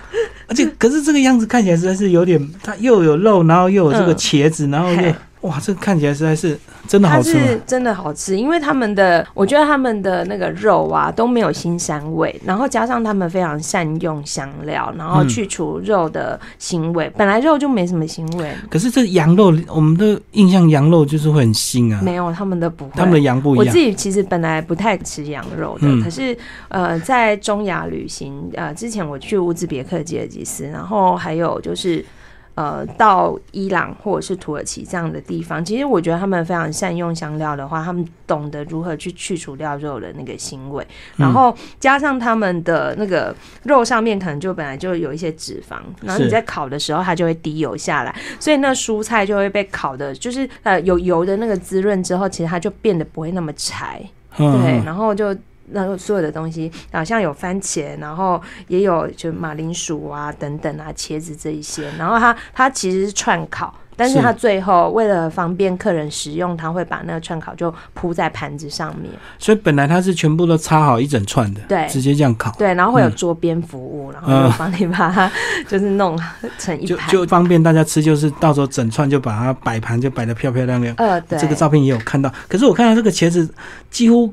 [0.49, 7.39] 而且，可是这个样子看起来实在是有点，它又有肉，然后又有这个茄子，然后又哇，这个看起来实在是真的好吃它。
[7.41, 17.11] 是真的好吃，因为他们的，我觉得他们的那个肉啊都没有腥膻味，然后加上他们非常善用香料，然后嗯去除肉的腥味。
[17.17, 22.93] 本来肉就没什么腥味，可是这羊肉，我们的印象羊肉就是会很腥啊，没有他们的不会。
[22.95, 23.79] 他们的羊不一样我自。
[23.79, 26.37] 己其实本来不太吃羊肉的，嗯可是
[26.69, 32.05] 呃，在中亚旅行呃之前，我去乌兹别克、吉尔吉斯，然后还有就是。
[32.55, 40.87] 呃，到伊朗或者是土耳其这样的地方，其实我觉得他们非常善用香料的话，他们懂得如何去去除掉肉的那个腥味，
[41.17, 41.25] 嗯。
[41.25, 54.03] 然后加上他们的那个肉上面可能就本来就有一些脂肪，然后你在烤的时候它就会滴油下来，所以那蔬菜就会被烤的，就是呃有油的那个滋润之后，其实它就变得不会那么柴，
[54.37, 54.61] 嗯。
[54.61, 55.35] 对，嗯然后就。
[55.73, 61.91] 然后所有的东西，好像有番茄，然后也有就马铃薯啊等等啊，茄子这一些。
[61.99, 64.23] 然后它它其实是串烤，但是是。
[64.23, 69.11] 它最后为了方便客人食用，他会把那个串烤就铺在盘子上面。
[69.39, 71.87] 所以本来它是全部都插好一整串的，对。
[71.89, 73.15] 直接这样烤，对，然后会有嗯。
[73.15, 75.31] 桌边服务，然后就帮你把它
[75.69, 76.19] 就是弄
[76.59, 77.09] 成一就盘。
[77.13, 80.95] 就方便大家吃，就是到时候整串就把它摆盘就摆的漂漂亮亮。
[80.97, 83.49] 呃，对，这个照片也有看到，可是我看到这个茄子
[83.91, 84.33] 几乎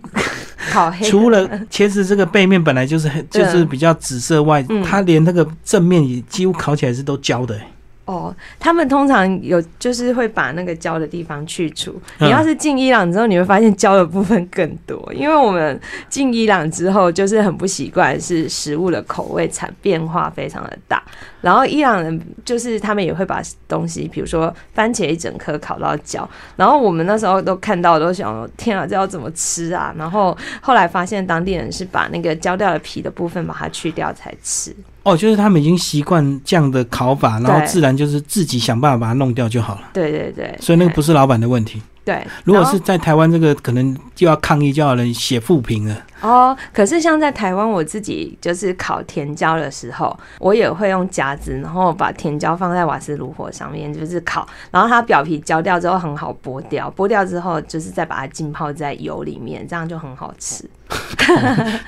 [0.71, 1.05] 烤黑。
[1.05, 4.81] 除了茄子这个背面本来就是黑 就是比较紫色外，嗯。
[4.83, 7.67] 它连那个正面也几乎烤起来是都焦的、欸
[8.09, 11.91] 哦，他们通常有就是会把那个焦的地方去除。
[12.17, 21.03] 嗯你要是进伊朗之后，你会发现焦的部分更多，因为我们进伊朗之后就是很不习惯，是食物的口味产变化非常的大。
[21.41, 29.93] 然后伊朗人就是他们也会把东西，比如说番茄一整颗烤到焦，然后我们那时候都看到都想天啊，这要怎么吃啊？
[29.95, 34.75] 然后后来发现当地人是把那个焦掉的皮的部分把它去掉才吃。
[35.03, 39.89] 哦，就是他们已经习惯这样的烤法，然后自然就是自己想办法把它弄掉就好了。
[39.93, 41.81] 对对对，所以那个不是老板的问题。
[42.03, 42.25] 对。
[42.43, 45.95] 如果是在台湾，这个可能就要抗议，就要人写负评了。
[46.21, 60.69] 哦，可是像在台湾，我自己就是烤甜椒的时候，我也会用夹子，然后把甜椒放在瓦斯炉火上面，就是烤，然后它表皮焦掉之后很好剥掉，剥掉之后就是再把它浸泡在油里面，这样就很好吃。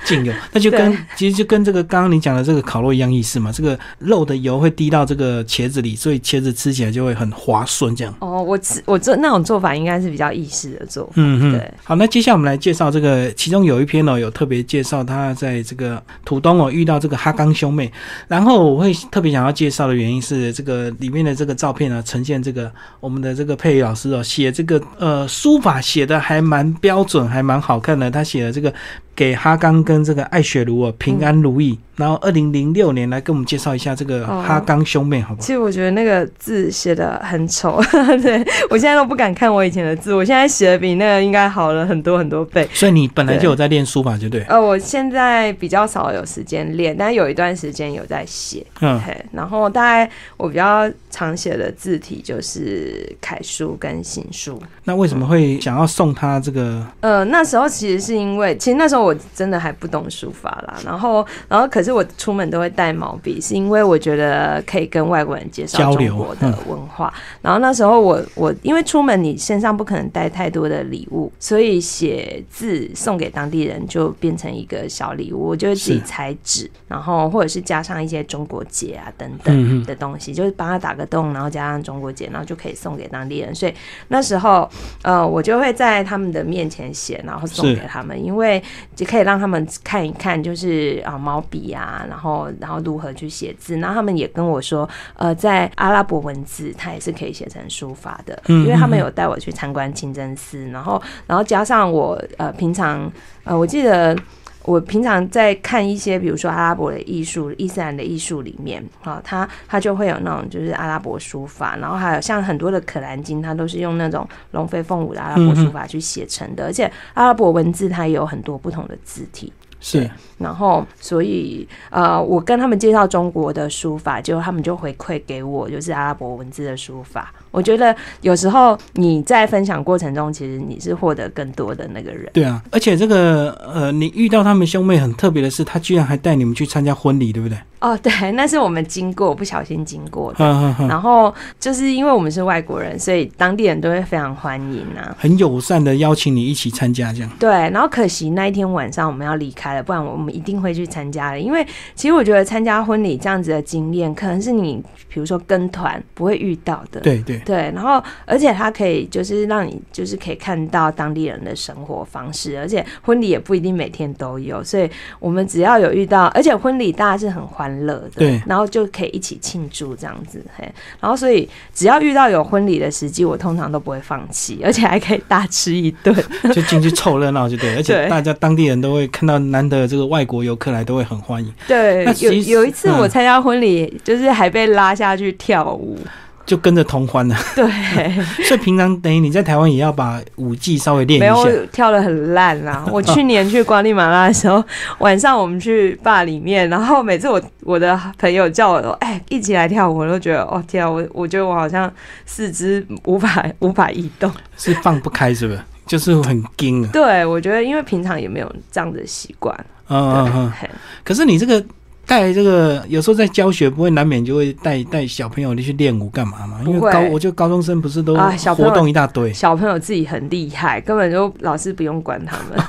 [0.04, 3.50] 进油，那就跟其实就跟这个刚刚你讲的这个烤肉一样意思嘛。
[3.50, 8.14] 这个肉的油会滴到这个茄子里，所以茄子吃起来就会很滑顺，这样。
[8.20, 11.12] 哦，我吃我做那种做法应该是比较意式的做法。
[11.16, 17.92] 嗯嗯对，好，那接下来我们来介绍这个，其中有一篇哦，有特别介绍他在这个土东哦遇到这个哈刚兄妹，
[18.28, 28.72] 然后我会特别想要介绍的原因是这个里面的这个照片呢，呈现这个我们的这个佩宇老师哦写这个呃书法写的还蛮标准，还蛮好看的，他写的这个。
[29.14, 35.46] 给哈刚跟这个艾雪茹哦平安如意，然后二零零六年来跟我们介绍一下这个哦哈刚兄妹，好不好？
[35.46, 37.80] 其实我觉得那个字写的很丑，
[38.22, 42.66] 对我现在都不敢看我以前的字，我现在写的比那个应该好了很多很多倍。
[42.72, 44.42] 所以你本来就有在练书法，就对。
[44.44, 48.64] 呃，我现在比较少有时间练，但有一段时间有在写。
[48.80, 54.60] 嗯，嘿，然后大概我比较常写的字体就是楷书跟行书。
[54.84, 56.84] 那为什么会想要送他这个？
[57.00, 60.78] 呃，那时候其实是因为，其实那时候我真的还不懂书法啦。
[60.84, 67.12] 然后，然后可是我出门都会带毛笔，是因为我觉得可以跟外国人介绍中国的文化。
[67.40, 75.48] 然后那时候我我因为出门你身上不可能带太多的礼物，所以写字送给当地人就变成一个小礼物。
[75.48, 79.72] 我就会自己裁纸，然后或者是加上一些中国结啊等等。
[79.82, 83.54] 的东西，就是帮他打个洞，然后加上中国结，然后就可以送给当地人。
[83.54, 83.72] 所以
[84.08, 84.68] 那时候，
[85.02, 88.62] 呃，我就会在他们的面前写，然后送给他们，因为
[88.94, 93.76] 就可以让他们看一看，就是啊、毛笔啊，然后然后如何去写字。
[93.78, 103.10] 然后他们也跟我说，呃，在阿拉伯文字，它也是可以写成书法的，嗯因为他们有带我去参观清真寺，然后然后加上我呃平常
[103.44, 104.16] 呃我记得。
[104.64, 119.52] 我平常在看一些，比如说阿拉伯的艺术、伊斯兰的艺术里面，啊，它它就会有那种就是阿拉伯书法，然后还有像很多的可兰经，它都是用那种龙飞凤舞的阿拉伯书法去写成的，而且阿拉伯文字它也有很多不同的字体。
[119.84, 127.34] 是然后，所以呃，我跟他们介绍中国的书法，就他们就回馈给我，就是阿拉伯文字的书法。
[127.52, 132.28] 我觉得有时候你在分享过程中，其实你是获得更多的那个人。
[132.32, 137.56] 对啊，而且这个呃，你遇到他们兄妹很特别的是，他居然还带你们去参加婚礼，对不对？
[137.80, 140.44] 哦，对，那是我们经过不小心经过的。
[140.88, 145.14] 然后就是因为我们是外国人，所以当地人都会非常欢迎啊。
[145.18, 147.30] 很友善的邀请你一起参加，这样。
[147.40, 151.40] 对，然后可惜那一天晚上我们要离开了，不然我们一定会去参加的。
[151.40, 157.00] 因为其实我觉得参加婚礼这样子的经验，可能是你比如说跟团不会遇到的。
[157.00, 176.14] 对对，对，然后而且它可以就是让你就是可以看到当地人的生活方式，而且婚礼也不一定每天都有，所以我们只要有遇到，而且婚礼大家是很欢乐的，对，然后就可以一起庆祝这样子，嘿，然后所以只要遇到有婚礼的时机，我通常都不会放弃，而且还可以大吃一顿，
[176.54, 181.52] 就进去凑热闹就对， 而且大家当地人都会看到难得这个外国游客来，都会很欢迎。
[181.66, 185.98] 对，有有一次我参加婚礼，就是还被拉下去跳舞。
[186.44, 187.64] 就跟着同欢了， 对，
[188.44, 191.44] 所以平常等于你在台湾也要把舞技稍微练一下。
[191.44, 192.84] 没有跳的很烂啊！
[192.90, 194.62] 我去年去瓜地马拉的时候，
[194.98, 201.90] 晚上我们去坝里面，然后每次我我的朋友叫我说：“哎，一起来跳舞。”我都觉得哦天啊，我我觉得我好像
[202.26, 205.60] 四肢无法无法移动，是放不开是不是？
[205.86, 206.90] 就是很惊啊。
[206.92, 209.54] 对，我觉得因为平常也没有这样的习惯。
[209.88, 210.68] 嗯嗯嗯。
[211.04, 211.64] 可是你这个。
[212.12, 216.60] 带这个有时候在教学，不会难免就会带带小朋友去练舞干嘛嘛？
[216.66, 218.14] 因为高，我觉得高中生不是都
[218.54, 222.62] 活动一大堆，小朋友自己很厉害，根本就老师不用管他们，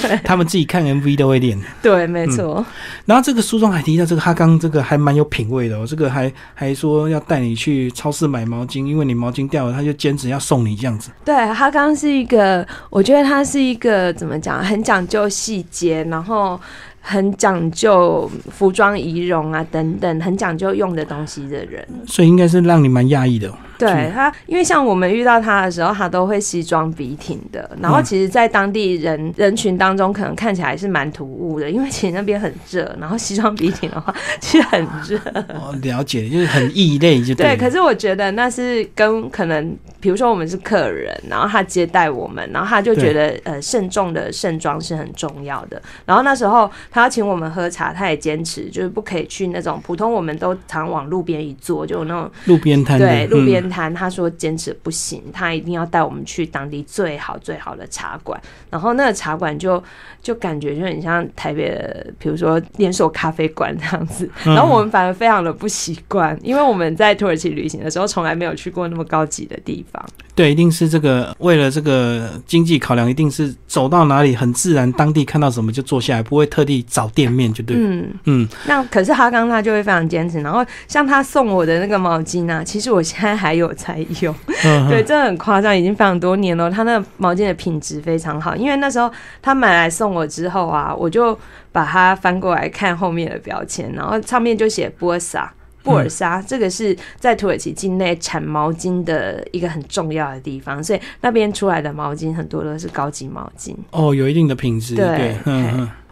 [0.00, 1.60] 对， 他们自己看 MV 都会练。
[1.82, 2.64] 对，没错。
[3.04, 5.84] 然后这个书中还提到这个哈刚，这个还蛮有品味的哦。
[5.84, 11.10] 这个还还说要带你去超市买毛巾，因为你毛巾掉了，他就坚持要送你这样子。
[11.24, 16.60] 对，哈刚是一个，我觉得他是一个怎么讲，很讲究细节，然后。
[17.06, 23.52] 很讲究服装仪容啊，等等，很讲究用的东西的人，所以应该是让你蛮讶异的。
[23.78, 27.68] 对他，因为像我们遇到他的时候，他都会西装笔挺的。
[27.80, 32.94] 然后其实，在当地人人群当中，可能看起来是蛮突兀的，因为其实那边很热。
[33.00, 35.18] 然后西装笔挺的话， 其实很热。
[35.48, 37.56] 哦，了解，就是很异类，就对。
[37.56, 45.80] 可是我觉得那是跟可能，比如说我们是客人，然后他接待我们，然后他就觉得呃慎重的盛装是很重要的。
[46.06, 53.63] 然后那时候他要请我们喝茶，他也坚持就是不可以去那种普通我们都常往路边一坐，就那种路边摊，对，路边。
[53.68, 58.40] 谈他说坚持不行，他一定要带我们去当地最好最好的茶馆。
[58.70, 59.82] 然后那个茶馆就
[60.22, 64.28] 就感觉就很像台北的，比如说连锁咖啡馆这样子。
[64.44, 70.04] 然后我们反而非常的不习惯，因为我们在土耳其旅行的时候从来没有去过那么高级的地方。
[70.34, 77.76] 对，一定是这个为了这个经济考量，一定是走到哪里很自然，当地看到什么就坐下来，不会特地找店面，就对。
[77.78, 78.48] 嗯嗯。
[78.66, 80.40] 那可是哈刚他就会非常坚持。
[80.40, 84.34] 然后像他送我的那个毛巾啊，其实我现在还有才有。
[84.88, 86.70] 对，真的很夸张，已经非常多年了。
[86.70, 91.38] 他那个毛巾的品质非常好，因为那时候他买来送我之后啊，我就
[91.72, 95.52] 把它翻过来看后面的标签，然后上面就写波尔萨。
[95.82, 103.76] 布尔沙，这个是在土耳其境内产毛巾的一个很重要的地方，所以那边出来的毛巾很多都是高级毛巾。
[103.90, 104.94] 哦，有一定的品质。
[104.94, 105.36] 对。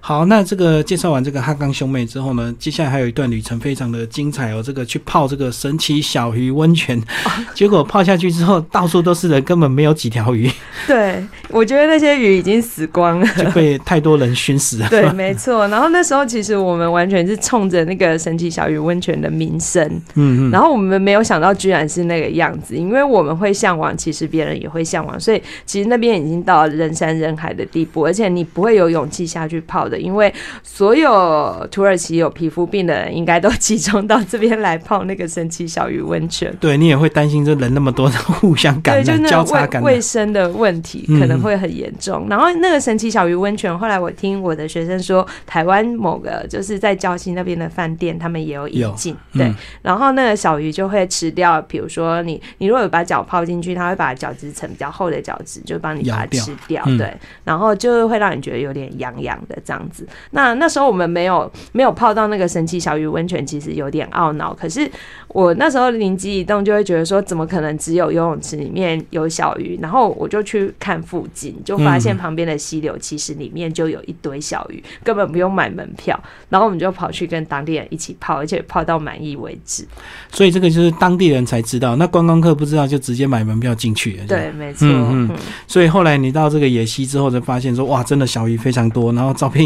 [0.04, 4.60] 好，那这个介绍完这个哈刚兄妹之后呢，接下来还有一段旅程非常的精彩哦。
[4.60, 7.00] 这个去泡这个神奇小鱼温泉，
[7.54, 10.50] 结果泡下去之后，到处都是人，根本没有几条鱼。
[10.88, 14.88] 对，我觉得那些鱼已经死光了，就被太多人熏死了。
[14.90, 15.68] 对，没错。
[15.68, 20.50] 然后那时候其实我们完全是冲着那个神奇小鱼温泉的名声，嗯嗯。
[20.50, 29.88] 然后我们没有想到居然是那个样子，因为我们会向往，其实别人也会向往，所以其实那边已经到了人山人海的地步，而且你不会有勇气下去泡。
[29.98, 36.55] 因为所有土耳其有皮肤病的人，应该都 集中到这边来泡那个神奇小鱼温泉。
[36.61, 38.09] 对你也会担心，这人那么多，
[38.40, 42.26] 互相感染、交叉感染，卫生的问题可能会很严重。
[42.28, 49.16] 然后那个神奇小鱼温泉，后来我听我的学生说，台湾某个就是在礁溪那边的饭店，他们也有引进。
[49.33, 49.52] 对，
[49.83, 56.85] 然后那个小鱼就会吃掉，比如说你你如果有把脚泡进去，它会把角质层比较厚的角质就帮你把它吃掉。
[56.98, 57.12] 对，
[57.44, 59.82] 然后就会让你觉得有点痒痒的这样。
[59.90, 64.53] 子，那那时候我们没有没有泡到那个神奇小鱼温泉，其实有点懊恼。
[64.55, 64.90] 可是
[65.29, 69.79] 我那时候灵机一动，就会觉得说，怎么可能只有游泳池里面有小鱼？
[69.81, 76.18] 然后我就去看附近，就发现旁边的溪流其实里面就有一堆小鱼，根本不用买门票。
[76.51, 79.87] 然后我们就跑去跟当地人一起泡，而且泡到满意为止。
[80.31, 84.21] 所以这个就是当地人才知道，那观光客不知道就直接买门票进去。
[84.29, 84.87] 对，没错。
[84.87, 85.37] 嗯嗯。
[85.66, 89.62] 所以后来你到这个野溪之后，就发现说，哇，真的小鱼非常多，然后照片。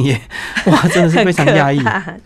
[0.67, 1.81] 哇，真的是非常压抑。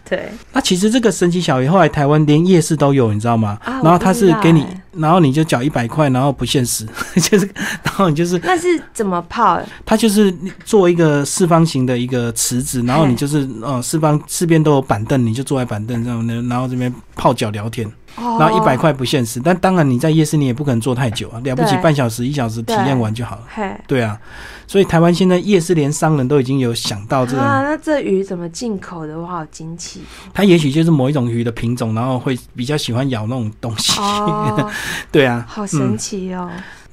[0.08, 3.58] 对，那其实这个神奇小鱼后来台湾连夜市都有，你知道吗？
[3.64, 7.48] 然后它是给你，然后你就缴一百块，然后不限时， 就是，
[7.82, 9.60] 然后你就是那是怎么泡？
[9.84, 17.90] 它就是做一个四方形的一个池子，然后你就是呃四方四边都有板凳，你就坐在板凳上呢，然后这边泡脚聊天。
[18.38, 23.42] 然后一百块不限时，但当然你在夜市你也不可能坐太久啊，了不起半小时一小时体验完就好了。
[23.54, 24.18] 嘿，对啊，
[24.66, 29.18] 所以台湾现在夜市连商人都已经有想到这啊，个，那这鱼怎么进口的？
[29.18, 30.02] 我好惊奇
[30.32, 33.98] 它也许就是某一种鱼的品种，然后会比较喜欢咬那种东西。
[34.00, 34.70] 哦，
[35.10, 36.50] 对啊，好神奇哦。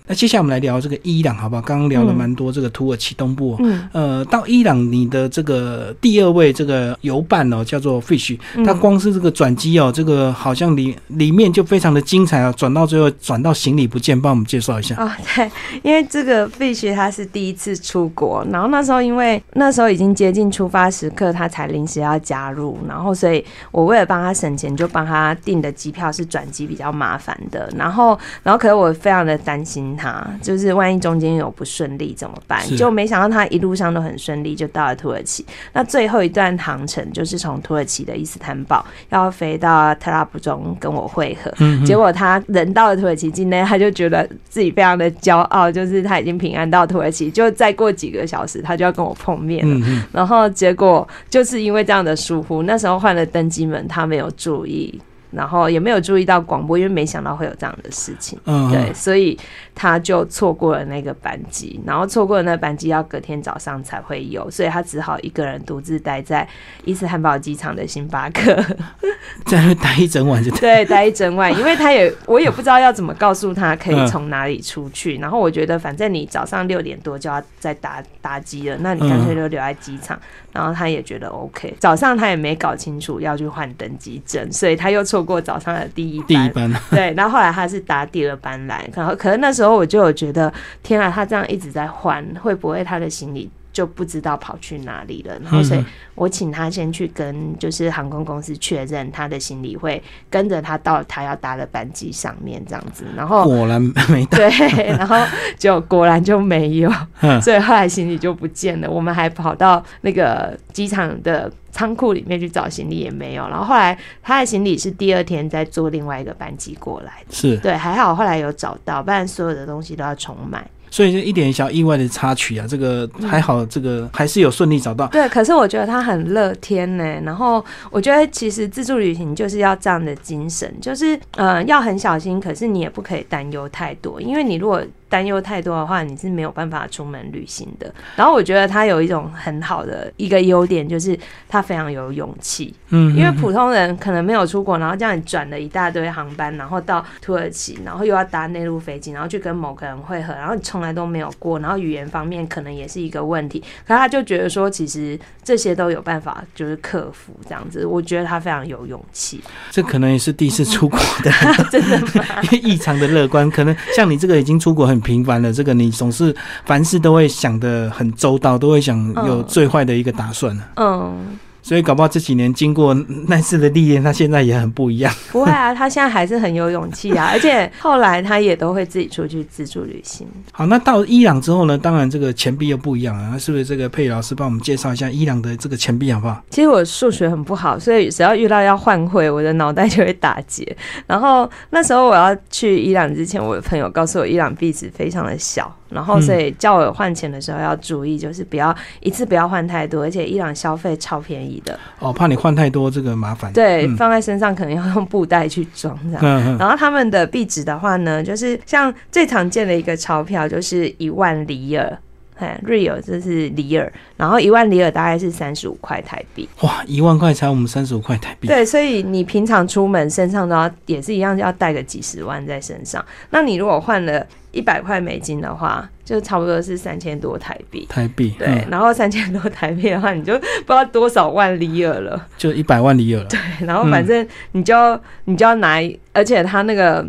[0.08, 1.62] 那接下来我们来聊这个伊朗，好不好？
[1.62, 3.58] 刚刚聊了蛮多这个土耳其东部、哦。
[3.60, 14.96] 嗯，呃，到伊朗，你的这个第二位这个游伴哦，叫做 Fish，嗯它光是这个转机哦，这个好像里里面就非常的精彩啊，转到最后转到行李不见，帮我们介绍一下。
[14.96, 15.52] 哦， 对，
[15.84, 32.64] 因为这个 Fish 他是第一次出国，然后那时候因为那时候已经接近出发时刻，他才临时要加入，然后所以我为了帮他省钱，就帮他订的机票是转机比较麻烦的，然后然后可是我非常的担心他，就是万一中间有不顺利怎么办？
[32.78, 35.44] 就没想到他一路上都很顺利，就到了土耳其。
[35.74, 49.88] 那最后一段航程就是从土耳其的伊斯坦堡要飞到特拉布中跟我会合，嗯，结果他人到了土耳其境内，他就觉得自己非常的骄傲，就是他已经平安到土耳其，就再过几个小时他就要跟我碰面了。
[50.12, 55.00] 然后结果就是因为这样的疏忽，那时候换了登机门，他没有注意，
[55.32, 58.40] 然后也没有注意到广播，因为没想到会有这样的事情。
[58.46, 59.38] 嗯，对，所以
[59.76, 66.48] 他就错过了那个班机，然后错过了那个班机要隔天早上才会有，所以他只好一个人独自待在
[66.86, 68.56] 伊斯坦堡机场的星巴克。
[69.46, 70.60] 在那待一整晚就对。
[70.78, 75.18] 对，待一整晚，因为他也我也不知道要怎么告诉他可嗯以从哪里出去。
[75.18, 80.20] 然后我觉得，反正你早上六点多就要再搭搭机了，那你干脆就留在机场。
[80.52, 86.28] 然后他也觉得 OK，早上他也没搞清楚要去换登机证，所以他又错过早上的第一班。
[86.28, 90.52] 第一班， 对，然后后来他是搭第二班来，然后可能那时候我就有觉得，
[90.84, 95.38] 天啊，他这样一直在换，会不会他的行李就不知道跑去哪里了？
[95.44, 100.02] 然后所以嗯我请他先去跟就是航空公司确认他的行李会
[100.32, 103.44] 跟着他到他要搭的班机上面这样子，然后。
[103.44, 104.40] 果然没 到。
[104.40, 105.16] 对，然后
[105.60, 108.90] 就果然就没有，嗯 所以后来行李就不见了。
[108.90, 113.48] 我们还跑到那个机场的仓库里面去找行李，也没有。
[113.48, 117.36] 然后后来他的行李是第二天再坐另外一个班机过来的。
[117.36, 120.68] 是，对，还好后来有找到，不然所有的东西都要重买。
[120.90, 125.08] 所以就一点小意外的插曲啊，这个还好，这个还是有顺利找到。
[125.08, 127.04] 对，可是我觉得他很乐天呢。
[127.24, 137.94] 然后我觉得其实自助旅行就是要这样的精神，就是呃要很小心，可是你也不可以担忧太多，因为你如果担忧太多的话，你是没有办法出门旅行的。
[138.16, 142.74] 然后我觉得他有一种很好的一个优点，就是他非常有勇气。
[142.90, 153.64] 嗯，因为嗯普通人可能没有出国，然后这样你转了一大堆航班，然后到土耳其，然后又要搭内陆飞机，然后去跟某个人会合，然后你从来都没有过，然后语言方面可能也是一个问题。
[153.88, 157.86] 可他就觉得说，其实这些都有办法，就是克服这样子。
[157.86, 159.42] 我觉得他非常有勇气，
[159.72, 161.32] 这可能也是第一次出国的，
[161.72, 162.26] 真的吗？
[162.44, 163.50] 因为异常的乐观。
[163.52, 166.36] 可能像你这个已经出国很频繁了，这个你总是
[166.66, 169.46] 凡事都会想得很周到，都会想有嗯。
[169.48, 172.94] 最坏的一个打算嗯嗯，所以搞不好这几年经过
[173.28, 175.14] 那次的历练，他现在也很不一样。
[175.34, 180.26] 不会啊，他现在还是很有勇气啊， 而且后来他也都会自己出去自助旅行。
[180.54, 181.78] 好，那到伊朗之后呢？
[181.78, 183.32] 当然这个钱币又不一样了。
[183.34, 186.42] 那是不是这个佩宇老师帮我们介绍一下伊朗的这个钱币好不好？
[186.50, 190.66] 其实我数学很不好，所以只要遇到要换汇，我的脑袋就会打结。
[191.06, 203.52] 然后那时候我要去伊朗之前，我的朋友告诉我，伊朗币值非常的小，然后所以叫我换钱的时候要注意，就是不要一次不要换太多，而且伊朗消费超便宜的，哦，怕你换太多这个麻烦。
[203.54, 206.22] 对，嗯放在身上可能要用布袋去装这样。
[206.58, 211.98] 然后他们的壁纸的话呢，就是像最常见的一个钞票就是一万里尔，
[212.38, 216.48] 哎，real 这是里尔，然后一万里尔大概是三十五块台币。
[216.62, 218.48] 哇，一万块才我们三十五块台币。
[218.48, 223.04] 对，所以你平常出门身上都要也是一样，要带个几十万在身上。
[223.32, 227.86] 那你如果换了一百块美金的话，就差不多是三千多台币。
[227.90, 232.26] 台币，对，嗯然后三千多台币的话，你就不知道多少万里尔了。
[232.38, 233.28] 就一百万里尔了。
[233.30, 235.82] 对，然后反正你就要、你就要拿，
[236.14, 237.06] 而且他那个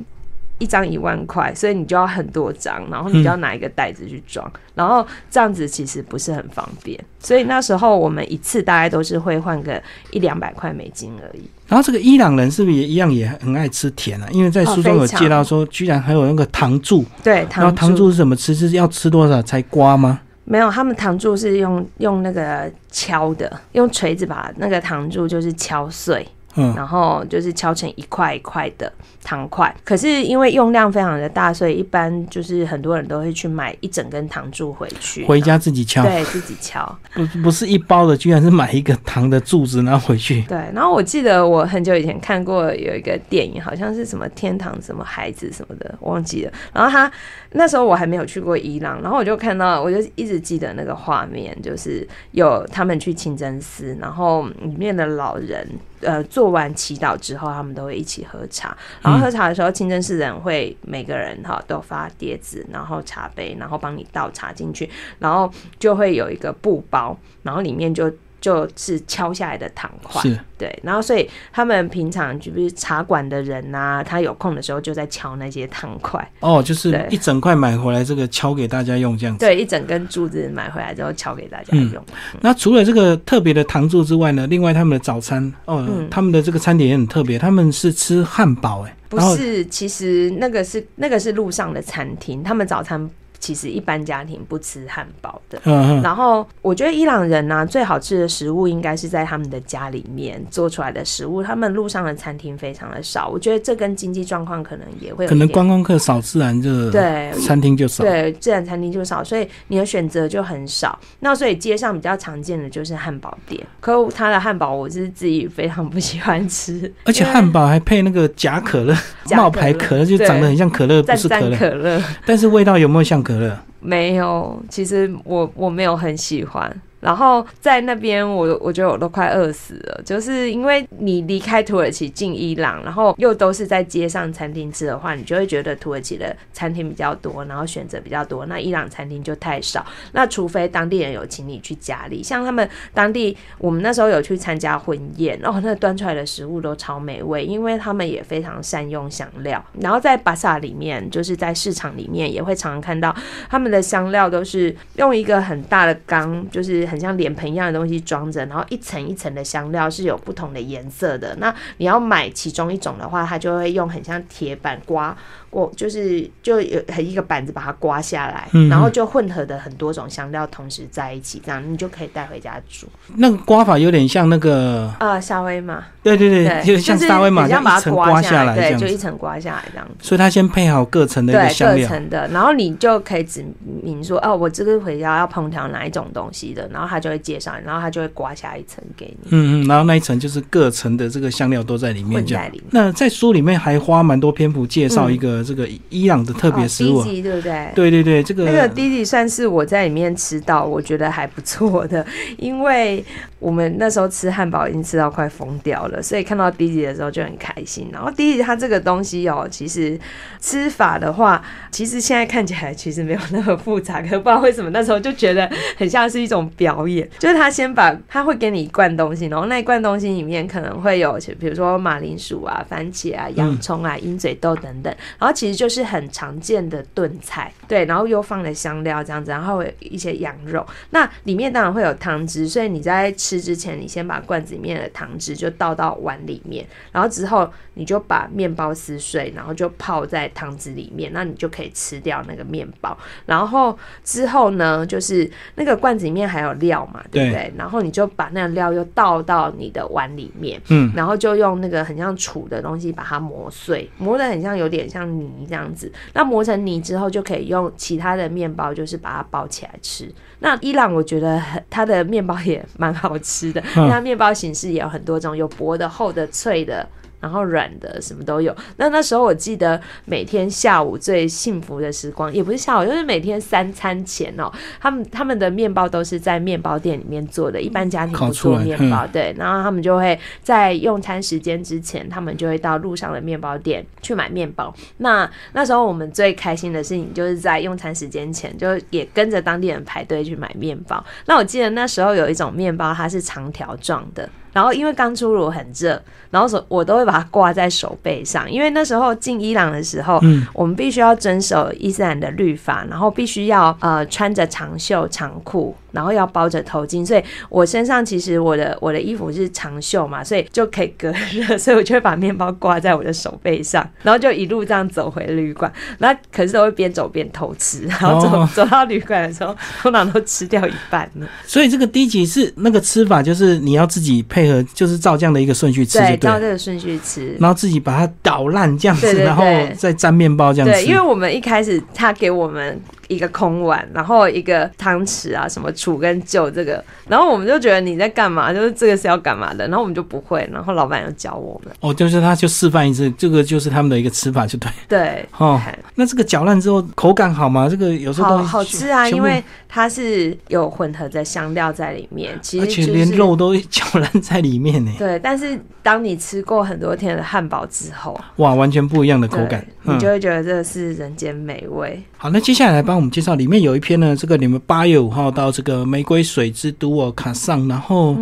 [0.59, 6.99] 一张一万块，所以你就要很多张，然后你就要拿一个袋子去装，然后这样子其实不是很方便。
[7.21, 9.81] 所以那时候我们一次大概都是会换个
[10.11, 11.49] 一两百块美金而已。
[11.67, 14.29] 然后这个伊朗人是不是也一样也很爱吃甜啊？
[14.31, 18.55] 因为在书中有介绍说，居然还有那个糖柱，对，然后糖糖柱是怎么吃？
[18.55, 20.21] 是要吃多少才刮吗？
[20.45, 26.27] 没有，他们糖柱是用用那个敲的，用锤子把那个糖柱就是敲碎。
[26.59, 28.93] 嗯，然后就是敲成一块一块的
[29.23, 29.75] 糖块。
[29.85, 40.43] 可是因为用量非常的大，所以一般就是很多人都会去买一整根糖柱回去，回家自己敲，对自己敲， 不不是一包的，居然是买一个糖的柱子然后回去。
[40.43, 46.53] 对，然后我记得我很久以前看过有一个电影，好像是什么天堂什么孩子什么的，忘记了。
[46.73, 47.11] 然后他
[47.53, 55.67] 那时候我还没有去过伊朗，然后我就看到，我就一直记得那个画面，就是有他们去清真寺，然后里面的老人，
[56.01, 58.77] 呃，做完祈祷之后，他们都会一起喝茶。
[59.03, 64.89] 然后喝茶的时候，清真寺人会每个人哈都发碟子，然后茶杯，然后帮你倒茶进去，
[65.19, 68.13] 然后就会有一个布包，然后里面就。
[68.41, 76.25] 就是敲下来的糖块，是，对，然后所以他们平常就比如茶馆的人呐，他有空的时候就在敲那些糖块。
[76.41, 79.45] 哦，就是一整块买回来，这个敲给大家用这样子。
[79.45, 82.05] 对，一整根柱子买回来之后敲给大家用。
[82.41, 93.11] 那除了这个特别的糖柱之外呢，另外他们的早餐哦，他们的这个餐点也很特别，他们是吃汉堡哎，不是，其实那个是那个是路上的餐厅，他们早餐。
[93.49, 95.59] 其实一般家庭不吃汉堡的，
[96.03, 107.33] 然后我觉得伊朗人呢最好吃的食物应该是在他们的家里面做出来的食物，他们路上的餐厅非常的少，我觉得这跟经济状况可能也会可能观光客少，自然就对。
[107.39, 110.99] 餐厅就少，对自然餐厅就少，所以你的选择就很少。
[111.21, 118.95] 那所以街上比较常见的就是汉堡店，可他的汉堡我是自己非常不喜欢吃，而且汉堡还配那个假可乐
[119.31, 123.38] 冒牌可乐，就长得很像可乐，不是可乐，但是味道有没有像可乐？
[123.81, 126.83] 没有，其实我我没有很喜欢。
[127.01, 139.87] 然后在那边，我我觉得我都快饿死了，就是因为你离开土耳其进伊朗，然后又都是在街上餐厅吃的话，你就会觉得土耳其的餐厅比较多，然后选择比较多，那伊朗餐厅就太少。
[140.11, 149.65] 那除非当地人有请你去家里，像他们当地，我们那时候有去参加婚宴，哦，那端出来的食物都超美味，因为他们也非常善用香料。
[149.81, 153.15] 然后在巴萨里面，就是在市场里面也会常常看到
[153.49, 156.88] 他们的香料都是用一个很大的缸，就是。
[156.89, 161.37] 很像脸盆一样的东西装着，然后一层一层的香料是有不同的颜色的。
[161.37, 165.17] 那你要买其中一种的话，它就会用很像铁板刮。
[165.51, 172.87] 我就是就有很一个板子把它刮下来，然后就混合的很多种香料同时在一起，这样你就可以带回家煮。
[173.17, 179.95] 那个刮法有点像那个啊沙威玛，对对对，就像沙威玛，这样把它刮下来，对，就一层刮下来这样子。
[180.01, 183.43] 所以它先配好各层的一个香料，各层的，然后你就可以指
[183.83, 189.29] 明说，哦，我这个回家要烹调哪一种东西的，然后他就会介绍，然后他就会刮下一层给你。
[189.31, 192.65] 嗯嗯，然后那一层就是各层的这个香料都在里面，在里面。
[192.71, 195.38] 那在书里面还花蛮多篇幅介绍一个。
[195.43, 197.73] 这个伊朗的特别食物，对不对？
[197.75, 202.05] 对对对，这个那个滴滴算是我在里面吃到，我觉得还不错的，
[202.37, 203.05] 因为
[203.39, 207.89] 我们那时候吃汉堡已经吃到快疯掉了，所以看到滴滴的时候就很开心。
[207.93, 209.99] 然后滴滴它这个东西哦，其实
[210.41, 217.09] 吃法的话，其实现在看起来其实没有那么复杂，可不知道为什么那时候就觉得很像是一种表演。
[217.19, 225.28] 就是他先把他会给你一罐东西，然后那一罐东西里面可能会有，比如说马铃薯啊、番茄啊、洋葱啊、鹰嘴豆等等，然后。
[225.33, 242.97] 其实就是很常见的炖菜，对，然后又放了香料这样子，然后有一些羊肉，那里面当然会有汤汁，所以你在吃之前，你先把罐子里面的汤汁就倒到碗里面，然后之后你就把面包撕碎，然后就泡在汤汁里面，那你就可以吃掉那个面包。
[243.27, 247.53] 然后之后呢，就是那个罐子里面还有料嘛，对不对？
[247.57, 255.18] 然后你就把那个料又倒到你的碗里面，嗯，然后就用那个很像杵的东西把它磨碎，磨的很像有点像。
[255.21, 260.13] 泥这样子，那磨成泥之后就可以用其他的面包，就是把它包起来吃。
[260.41, 266.89] 那伊朗我觉得它的面包也蛮好吃的，它面包形式也有很多种，有薄的、厚的、脆的。
[267.21, 268.55] 然后软的什么都有。
[268.77, 279.35] 那那时候我记得每天下午最幸福的时光，也不是下午，就是每天三餐前哦，他们他们的面包都是在面包店里面做的，一般家庭不做面包，对。
[279.39, 284.75] 然后他们就会在用餐时间之前，他们就会到路上的面包店去买面包。
[284.99, 291.05] 那那时候我们最开心的事情，就是在用餐时间前，就也跟着当地人排队去买面包。
[291.27, 294.29] 那我记得那时候有一种面包，它是长条状的。
[294.59, 296.03] 然后因为刚出炉很热，
[296.33, 315.73] 然后手我都会把它挂在手背上，因为那时候进伊朗的时候，嗯，我们必须要遵守伊斯兰的律法，然后必须要呃穿着长袖长裤，然后要包着头巾，所以我身上其实我的我的衣服是长袖嘛，所以就可以隔热，所以我就会把面包挂在我的手背上，然后就一路这样走回旅馆。
[315.99, 321.27] 那可是都会边走边偷吃，然后走 走到旅馆的时候，通常都吃掉一半了。
[321.47, 329.45] 所以这个低级是那个吃法，就是你要自己配合，就是照这样的一个顺序吃，对，照这个顺序吃，然后自己把它捣烂这样子，然后
[329.77, 330.73] 再沾面包这样子。
[330.73, 332.81] 对，因为我们一开始他给我们。
[333.09, 338.53] 一个空碗，然后一个汤匙啊，什么杵跟臼这个，然后我们就觉得你在干嘛？
[338.53, 339.67] 就是这个是要干嘛的？
[339.69, 341.75] 然后我们就不会，然后老板又教我们。
[341.81, 344.71] 哦，就是他就示范一次，这个就是他们的一个吃法，就对。
[344.89, 345.29] 对。
[345.39, 345.61] 哦，
[345.95, 347.67] 那这个搅烂之后口感好吗？
[347.69, 354.93] 这个有时候好好吃啊，因为它是有混合的香料在里面，其实而且连肉都搅烂在里面呢。
[354.99, 362.03] 对，但是当你吃过很多天的汉堡之后，哇，完全不一样的口感，你就会觉得这是人间美味。
[362.21, 368.19] 好，那接下来帮我们介绍，里面有一篇呢，这个你们八月五号到这个玫瑰水之都哦卡上，然后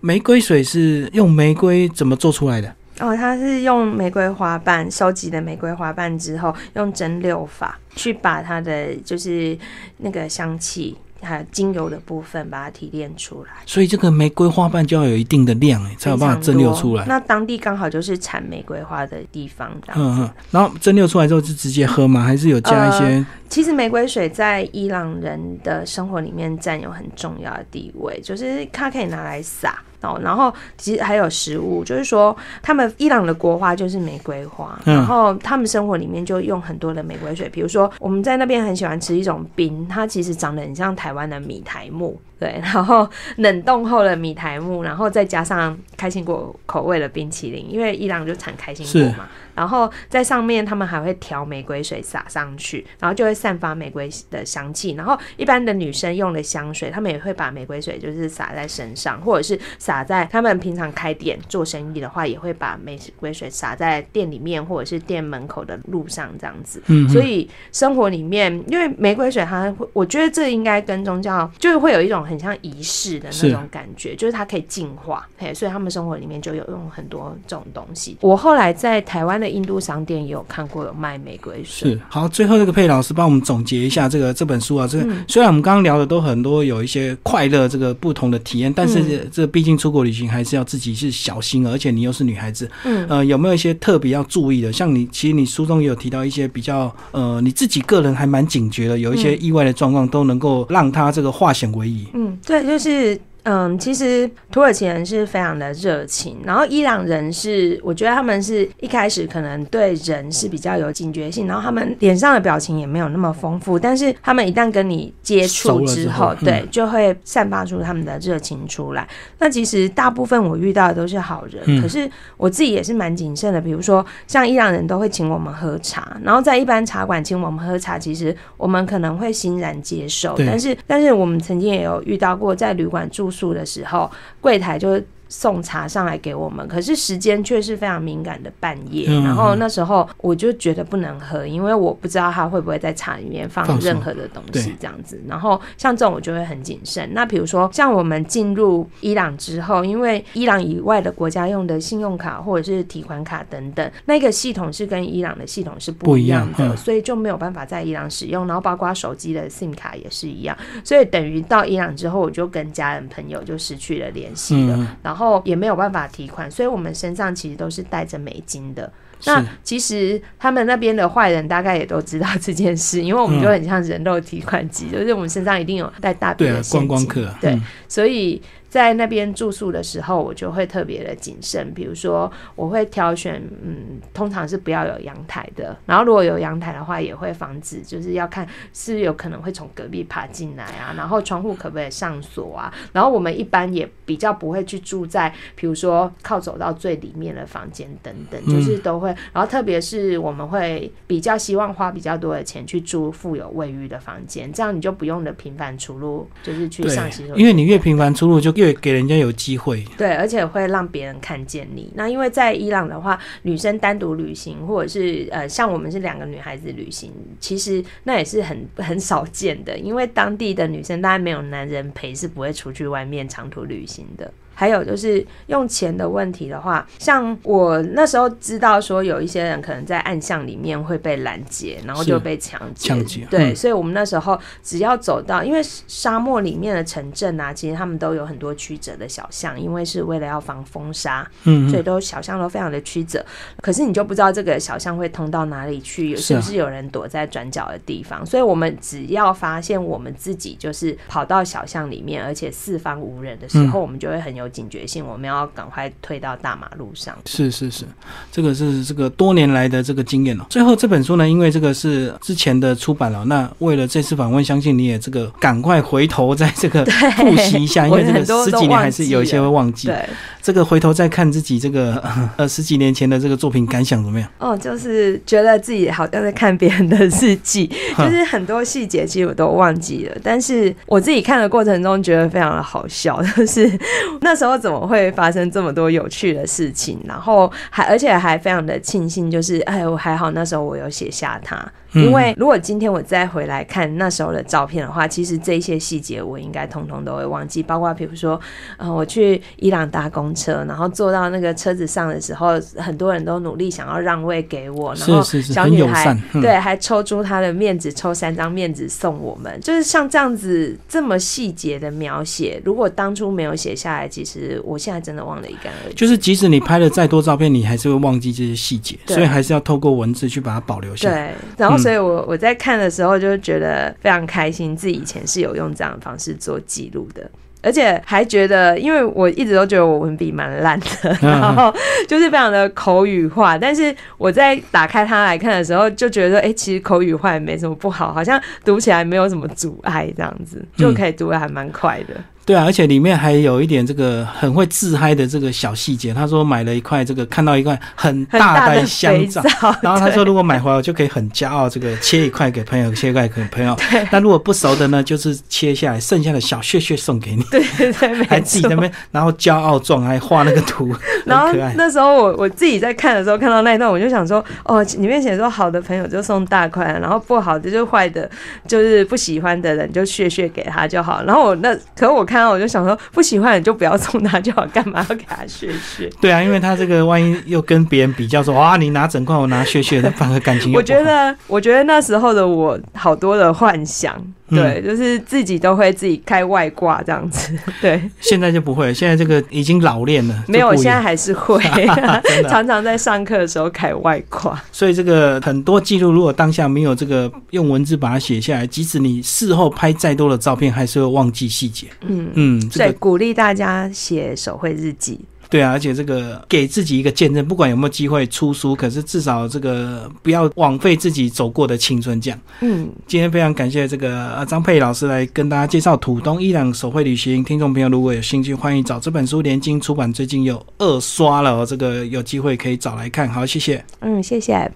[0.00, 2.74] 玫瑰水是用玫瑰怎么做出来的？
[3.00, 9.56] 哦，它是用玫瑰花瓣收集的玫瑰花瓣之后，用蒸馏法去把它的就是
[9.98, 10.96] 那个香气。
[11.28, 13.50] 还有精油的部分，把它提炼出来。
[13.66, 17.04] 所以这个玫瑰花瓣就要有一定的量，哎，才有办法蒸馏出来。
[17.06, 20.30] 那当地刚好就是产玫瑰花的地方，嗯嗯。
[20.50, 22.22] 然后蒸馏出来之后就直接喝吗？
[22.24, 23.24] 还是有加一些？
[23.48, 29.82] 其实玫瑰水在伊朗人的生活里面占有很重要的地位，就是它可以拿来洒。
[30.02, 42.20] 哦，然后其实还有食物，就是说他们伊朗的国花就是玫瑰花，然后他们生活里面就用很多的玫瑰水，比如说我们在那边很喜欢吃一种冰，它其实长得很像台湾的米苔木。
[42.38, 49.28] 对， 然后冷冻后的米苔木，然后再加上开心果口味的冰淇淋，因为伊朗就产开心果嘛。
[49.56, 54.92] 然后在上面他们还会调玫瑰水洒上去，然后就会散发玫瑰的香气。
[54.92, 59.58] 然后一般的女生用的香水，他们也会把玫瑰水就是洒在身上，或者是
[59.88, 66.82] 洒在他们平常开店做生意的话，也会把玫瑰水洒在店里面或者是店门口的路上这样子。
[66.88, 72.18] 嗯，所以生活里面，因为玫瑰水它会，我觉得这应该跟宗教就是会有一种。
[72.28, 78.18] 很像仪式的那种感觉，就是它可以净化，嘿，所以他们生活里面就有用很多这种东西。
[78.20, 81.92] 我后来在台湾的印度商店也有看过有卖玫瑰水。
[81.92, 94.72] 是，好，最后这个佩老师帮我们总结一下这个这本书啊，这个虽然我们刚刚聊的都很多有一些快乐这个不同的体验，但是这毕竟出国旅行还是要自己是小心，而且你又是女孩子，嗯，呃，有没有一些特别要注意的？
[94.72, 102.06] 像你，其实你书中也有提到一些比较，呃，你自己个人还蛮警觉的，有一些意外的状况都能够让他这个化险为夷。
[102.14, 103.18] 嗯，对，就是。
[103.44, 119.08] 嗯，其实土耳其人是非常的热情，然后伊朗人是，我觉得他们是一开始可能对人是比较有警觉性，然后他们脸上的表情也没有那么丰富，但是他们一旦跟你接触之后，对，就会散发出他们的热情出来。
[119.38, 123.60] 那其实大部分我遇到的都是好人，可是我自己也是蛮谨慎的。
[123.60, 133.54] 比如说，像伊朗人都会请我们喝茶，然后在一般茶馆请我们喝茶，其实我们可能会欣然接受，但是但是我们曾经也有遇到过在旅馆住住宿。
[133.54, 134.10] 的时候，
[134.40, 135.00] 柜台就。
[135.28, 139.08] 送茶上来给我们，可是时间却是非常敏感的半夜。
[139.22, 145.20] 然后那时候我就觉得不能喝，因为我不知道他会不会在茶里面放任何的东西这样子。
[145.26, 147.08] 然后像这种我就会很谨慎。
[147.12, 158.46] 那比如说像我们进入伊朗之后，因为伊朗以外的国家用的信用卡或者是提款卡等等，那个系统是跟伊朗的系统是不一样的，所以就没有办法在伊朗使用。
[158.46, 164.96] 然后包括手机的 SIM 卡也是一样，所以等于到伊朗之后，我就跟家人朋友就失去了联系了。
[165.02, 168.90] 然后后也没有办法提款，所以我们身上其实都是带着美金的。
[169.26, 177.08] 那其实他们那边的坏人大概也都知道这件事，因为我们就很像人肉提款机，就是我们身上一定有带大笔的现金。
[177.40, 178.40] 对，所以。
[178.68, 181.72] 在那边住宿的时候，我就会特别的谨慎。
[181.72, 185.74] 比如说，我会挑选，嗯，通常是不要有阳台的。
[185.86, 190.92] 然后，如果有阳台的话，也会防止，就是要看是有可能会从隔壁爬进来啊。
[190.94, 192.70] 然后，窗户可不可以上锁啊？
[192.92, 199.08] 然后，我们一般也比较不会去住在，比如说靠走到最里面的房间等等，就是都会。
[199.32, 207.34] 然后，特别是我们会比较希望花比较多的钱去住富有卫浴的房间，这样你就不用的频繁出入，就是去上洗手。
[207.34, 208.57] 因为你越频繁出入就。
[208.58, 211.92] 越给人家有机会，对，而且会让别人看见你。
[211.94, 219.78] 那因为在伊朗的话，女生单独旅行，或者是呃，像我们是两个女孩子旅行，其实那也是很 很少见的。
[219.78, 224.28] 因为当地的女生大概没有男人陪，是不会出去外面长途旅行的。
[224.58, 232.88] 还有就是用钱的问题的话，像我那时候知道说有一些人可能在暗巷里面会被拦截，然后就被抢劫。
[232.88, 243.24] 抢劫，对，嗯所以我们那时候只要走到，因为沙漠里面的城镇啊，其实他们都有很多曲折的小巷，因为是为了要防风沙，嗯嗯，所以都小巷都非常的曲折。
[243.62, 248.26] 可是你就不知道这个小巷会通到哪里去，是不是有人躲在转角的地方？
[248.26, 257.16] 所以我们只要发现我们自己就是跑到小巷里面，而且四方无人的时嗯候，我们就会很有警觉性，我们要赶快退到大马路上。
[257.26, 257.84] 是是是，
[258.32, 260.44] 这个是这个多年来的这个经验哦。
[260.48, 269.88] 最后这本书呢，因为这个是之前的出版了，那为了这次访问，相信你也这个赶快回头在这个复习一下， 因为这个十几年还是有一些会忘记。
[269.88, 270.08] 对，
[270.42, 272.02] 这个回头再看自己这个
[272.36, 274.28] 呃十几年前的这个作品，感想怎么样？
[274.38, 277.66] 哦，就是觉得自己好像在看别人的日记，
[277.98, 283.78] 就是很多细节其实我都忘记了，但是我自己看的过程中觉得非常的好笑，就是
[284.20, 291.56] 那时候怎么会发生这么多有趣的事情，然后还而且还非常的庆幸，就是哎，我还好那时候我有写下它，
[291.92, 292.04] 嗯。
[292.04, 298.40] 因为如果今天我再回来看那时候的照片的话，其实这些细节我应该通通都会忘记，包括比如说，
[298.76, 314.27] 呃，我去伊朗搭公车，然后坐到那个车子上的时候，很多人都努力想要让位给我，然后小女孩对还抽出她的面子，抽三张面子送我们，就是像这样子这么细节的描写，如果当初没有写下来，其实
[314.64, 315.94] 我现在真的忘得一干二净。
[315.94, 321.28] 就是即使你拍了再多照片，你还是会忘记这些细节，所以还是要透过文字去把它保留下来。
[321.28, 327.30] 对，然后嗯所以我我在看的时候就觉得非常开心，自己以前是有用这样的方式做记录的。
[327.60, 330.86] 而且还觉得，因为我一直都觉得我文笔蛮烂的，
[331.22, 331.74] 嗯 然后
[332.06, 333.58] 就是非常的口语化。
[333.58, 342.14] 但是我在打开它来看的时候，就觉得，哎、其实口语化也没什么不好，好像读起来没有什么阻碍，这样子就可以读的还蛮快的。
[342.48, 346.14] 对啊，而且里面还有一点这个很会自嗨的这个小细节。
[346.14, 353.76] 他说买了一块这个，看到一块很很大大的香皂皂，， 然后他说如果买回来我就可以很骄傲，这个切一块给朋友，切一块给朋友。
[354.10, 360.96] 那如果不熟的呢，就是切下来剩下的小屑屑送给你， 对对对，没还自己在那边，然后骄傲状还画那个图，
[361.26, 361.52] 然后。
[361.74, 368.30] 那时候我我自己在看的时候，看到那一段，我就想说，哦，里面写说好的朋友就送大块，然后不好的就坏的，
[368.66, 371.22] 就是不喜欢的人就屑屑给他就好。
[371.24, 376.08] 然后我那，可我看到我就想说，不喜欢你就不要送他就好，干嘛要给他谢谢？
[376.20, 391.62] 对啊，因为他这个万一又跟别人比较说，哇，你拿整块，我拿血血的，反而感情又我觉得，我觉得那时候的我好多的幻想，嗯对，就是自己都会自己开外挂这样子， 对，现在就不会，现在这个已经老练了， 没有，现在还是会，
[392.48, 394.60] 常常在上课的时候开外挂。
[394.72, 401.86] 所以这个很多记录，如果当下没有这个用文字把它写下来，即使你事后拍再多的照片，还是会忘记细节。
[402.06, 405.20] 嗯，嗯，这所以鼓励大家写手绘日记。
[405.50, 412.20] 对啊，而且这个给自己一个见证，不管有没有机会出书，可是至少这个不要枉费自己走过的青春。
[412.20, 417.42] 这样，嗯，今天非常感谢这个呃张佩老师来跟大家介绍土东伊朗手绘旅行。
[417.42, 423.28] 听众朋友如果有兴趣，欢迎找这本书，联经出版最近有二刷了哦，这个有机会可以找来看。
[423.28, 423.84] 好，谢谢。
[424.00, 424.70] 嗯，谢谢。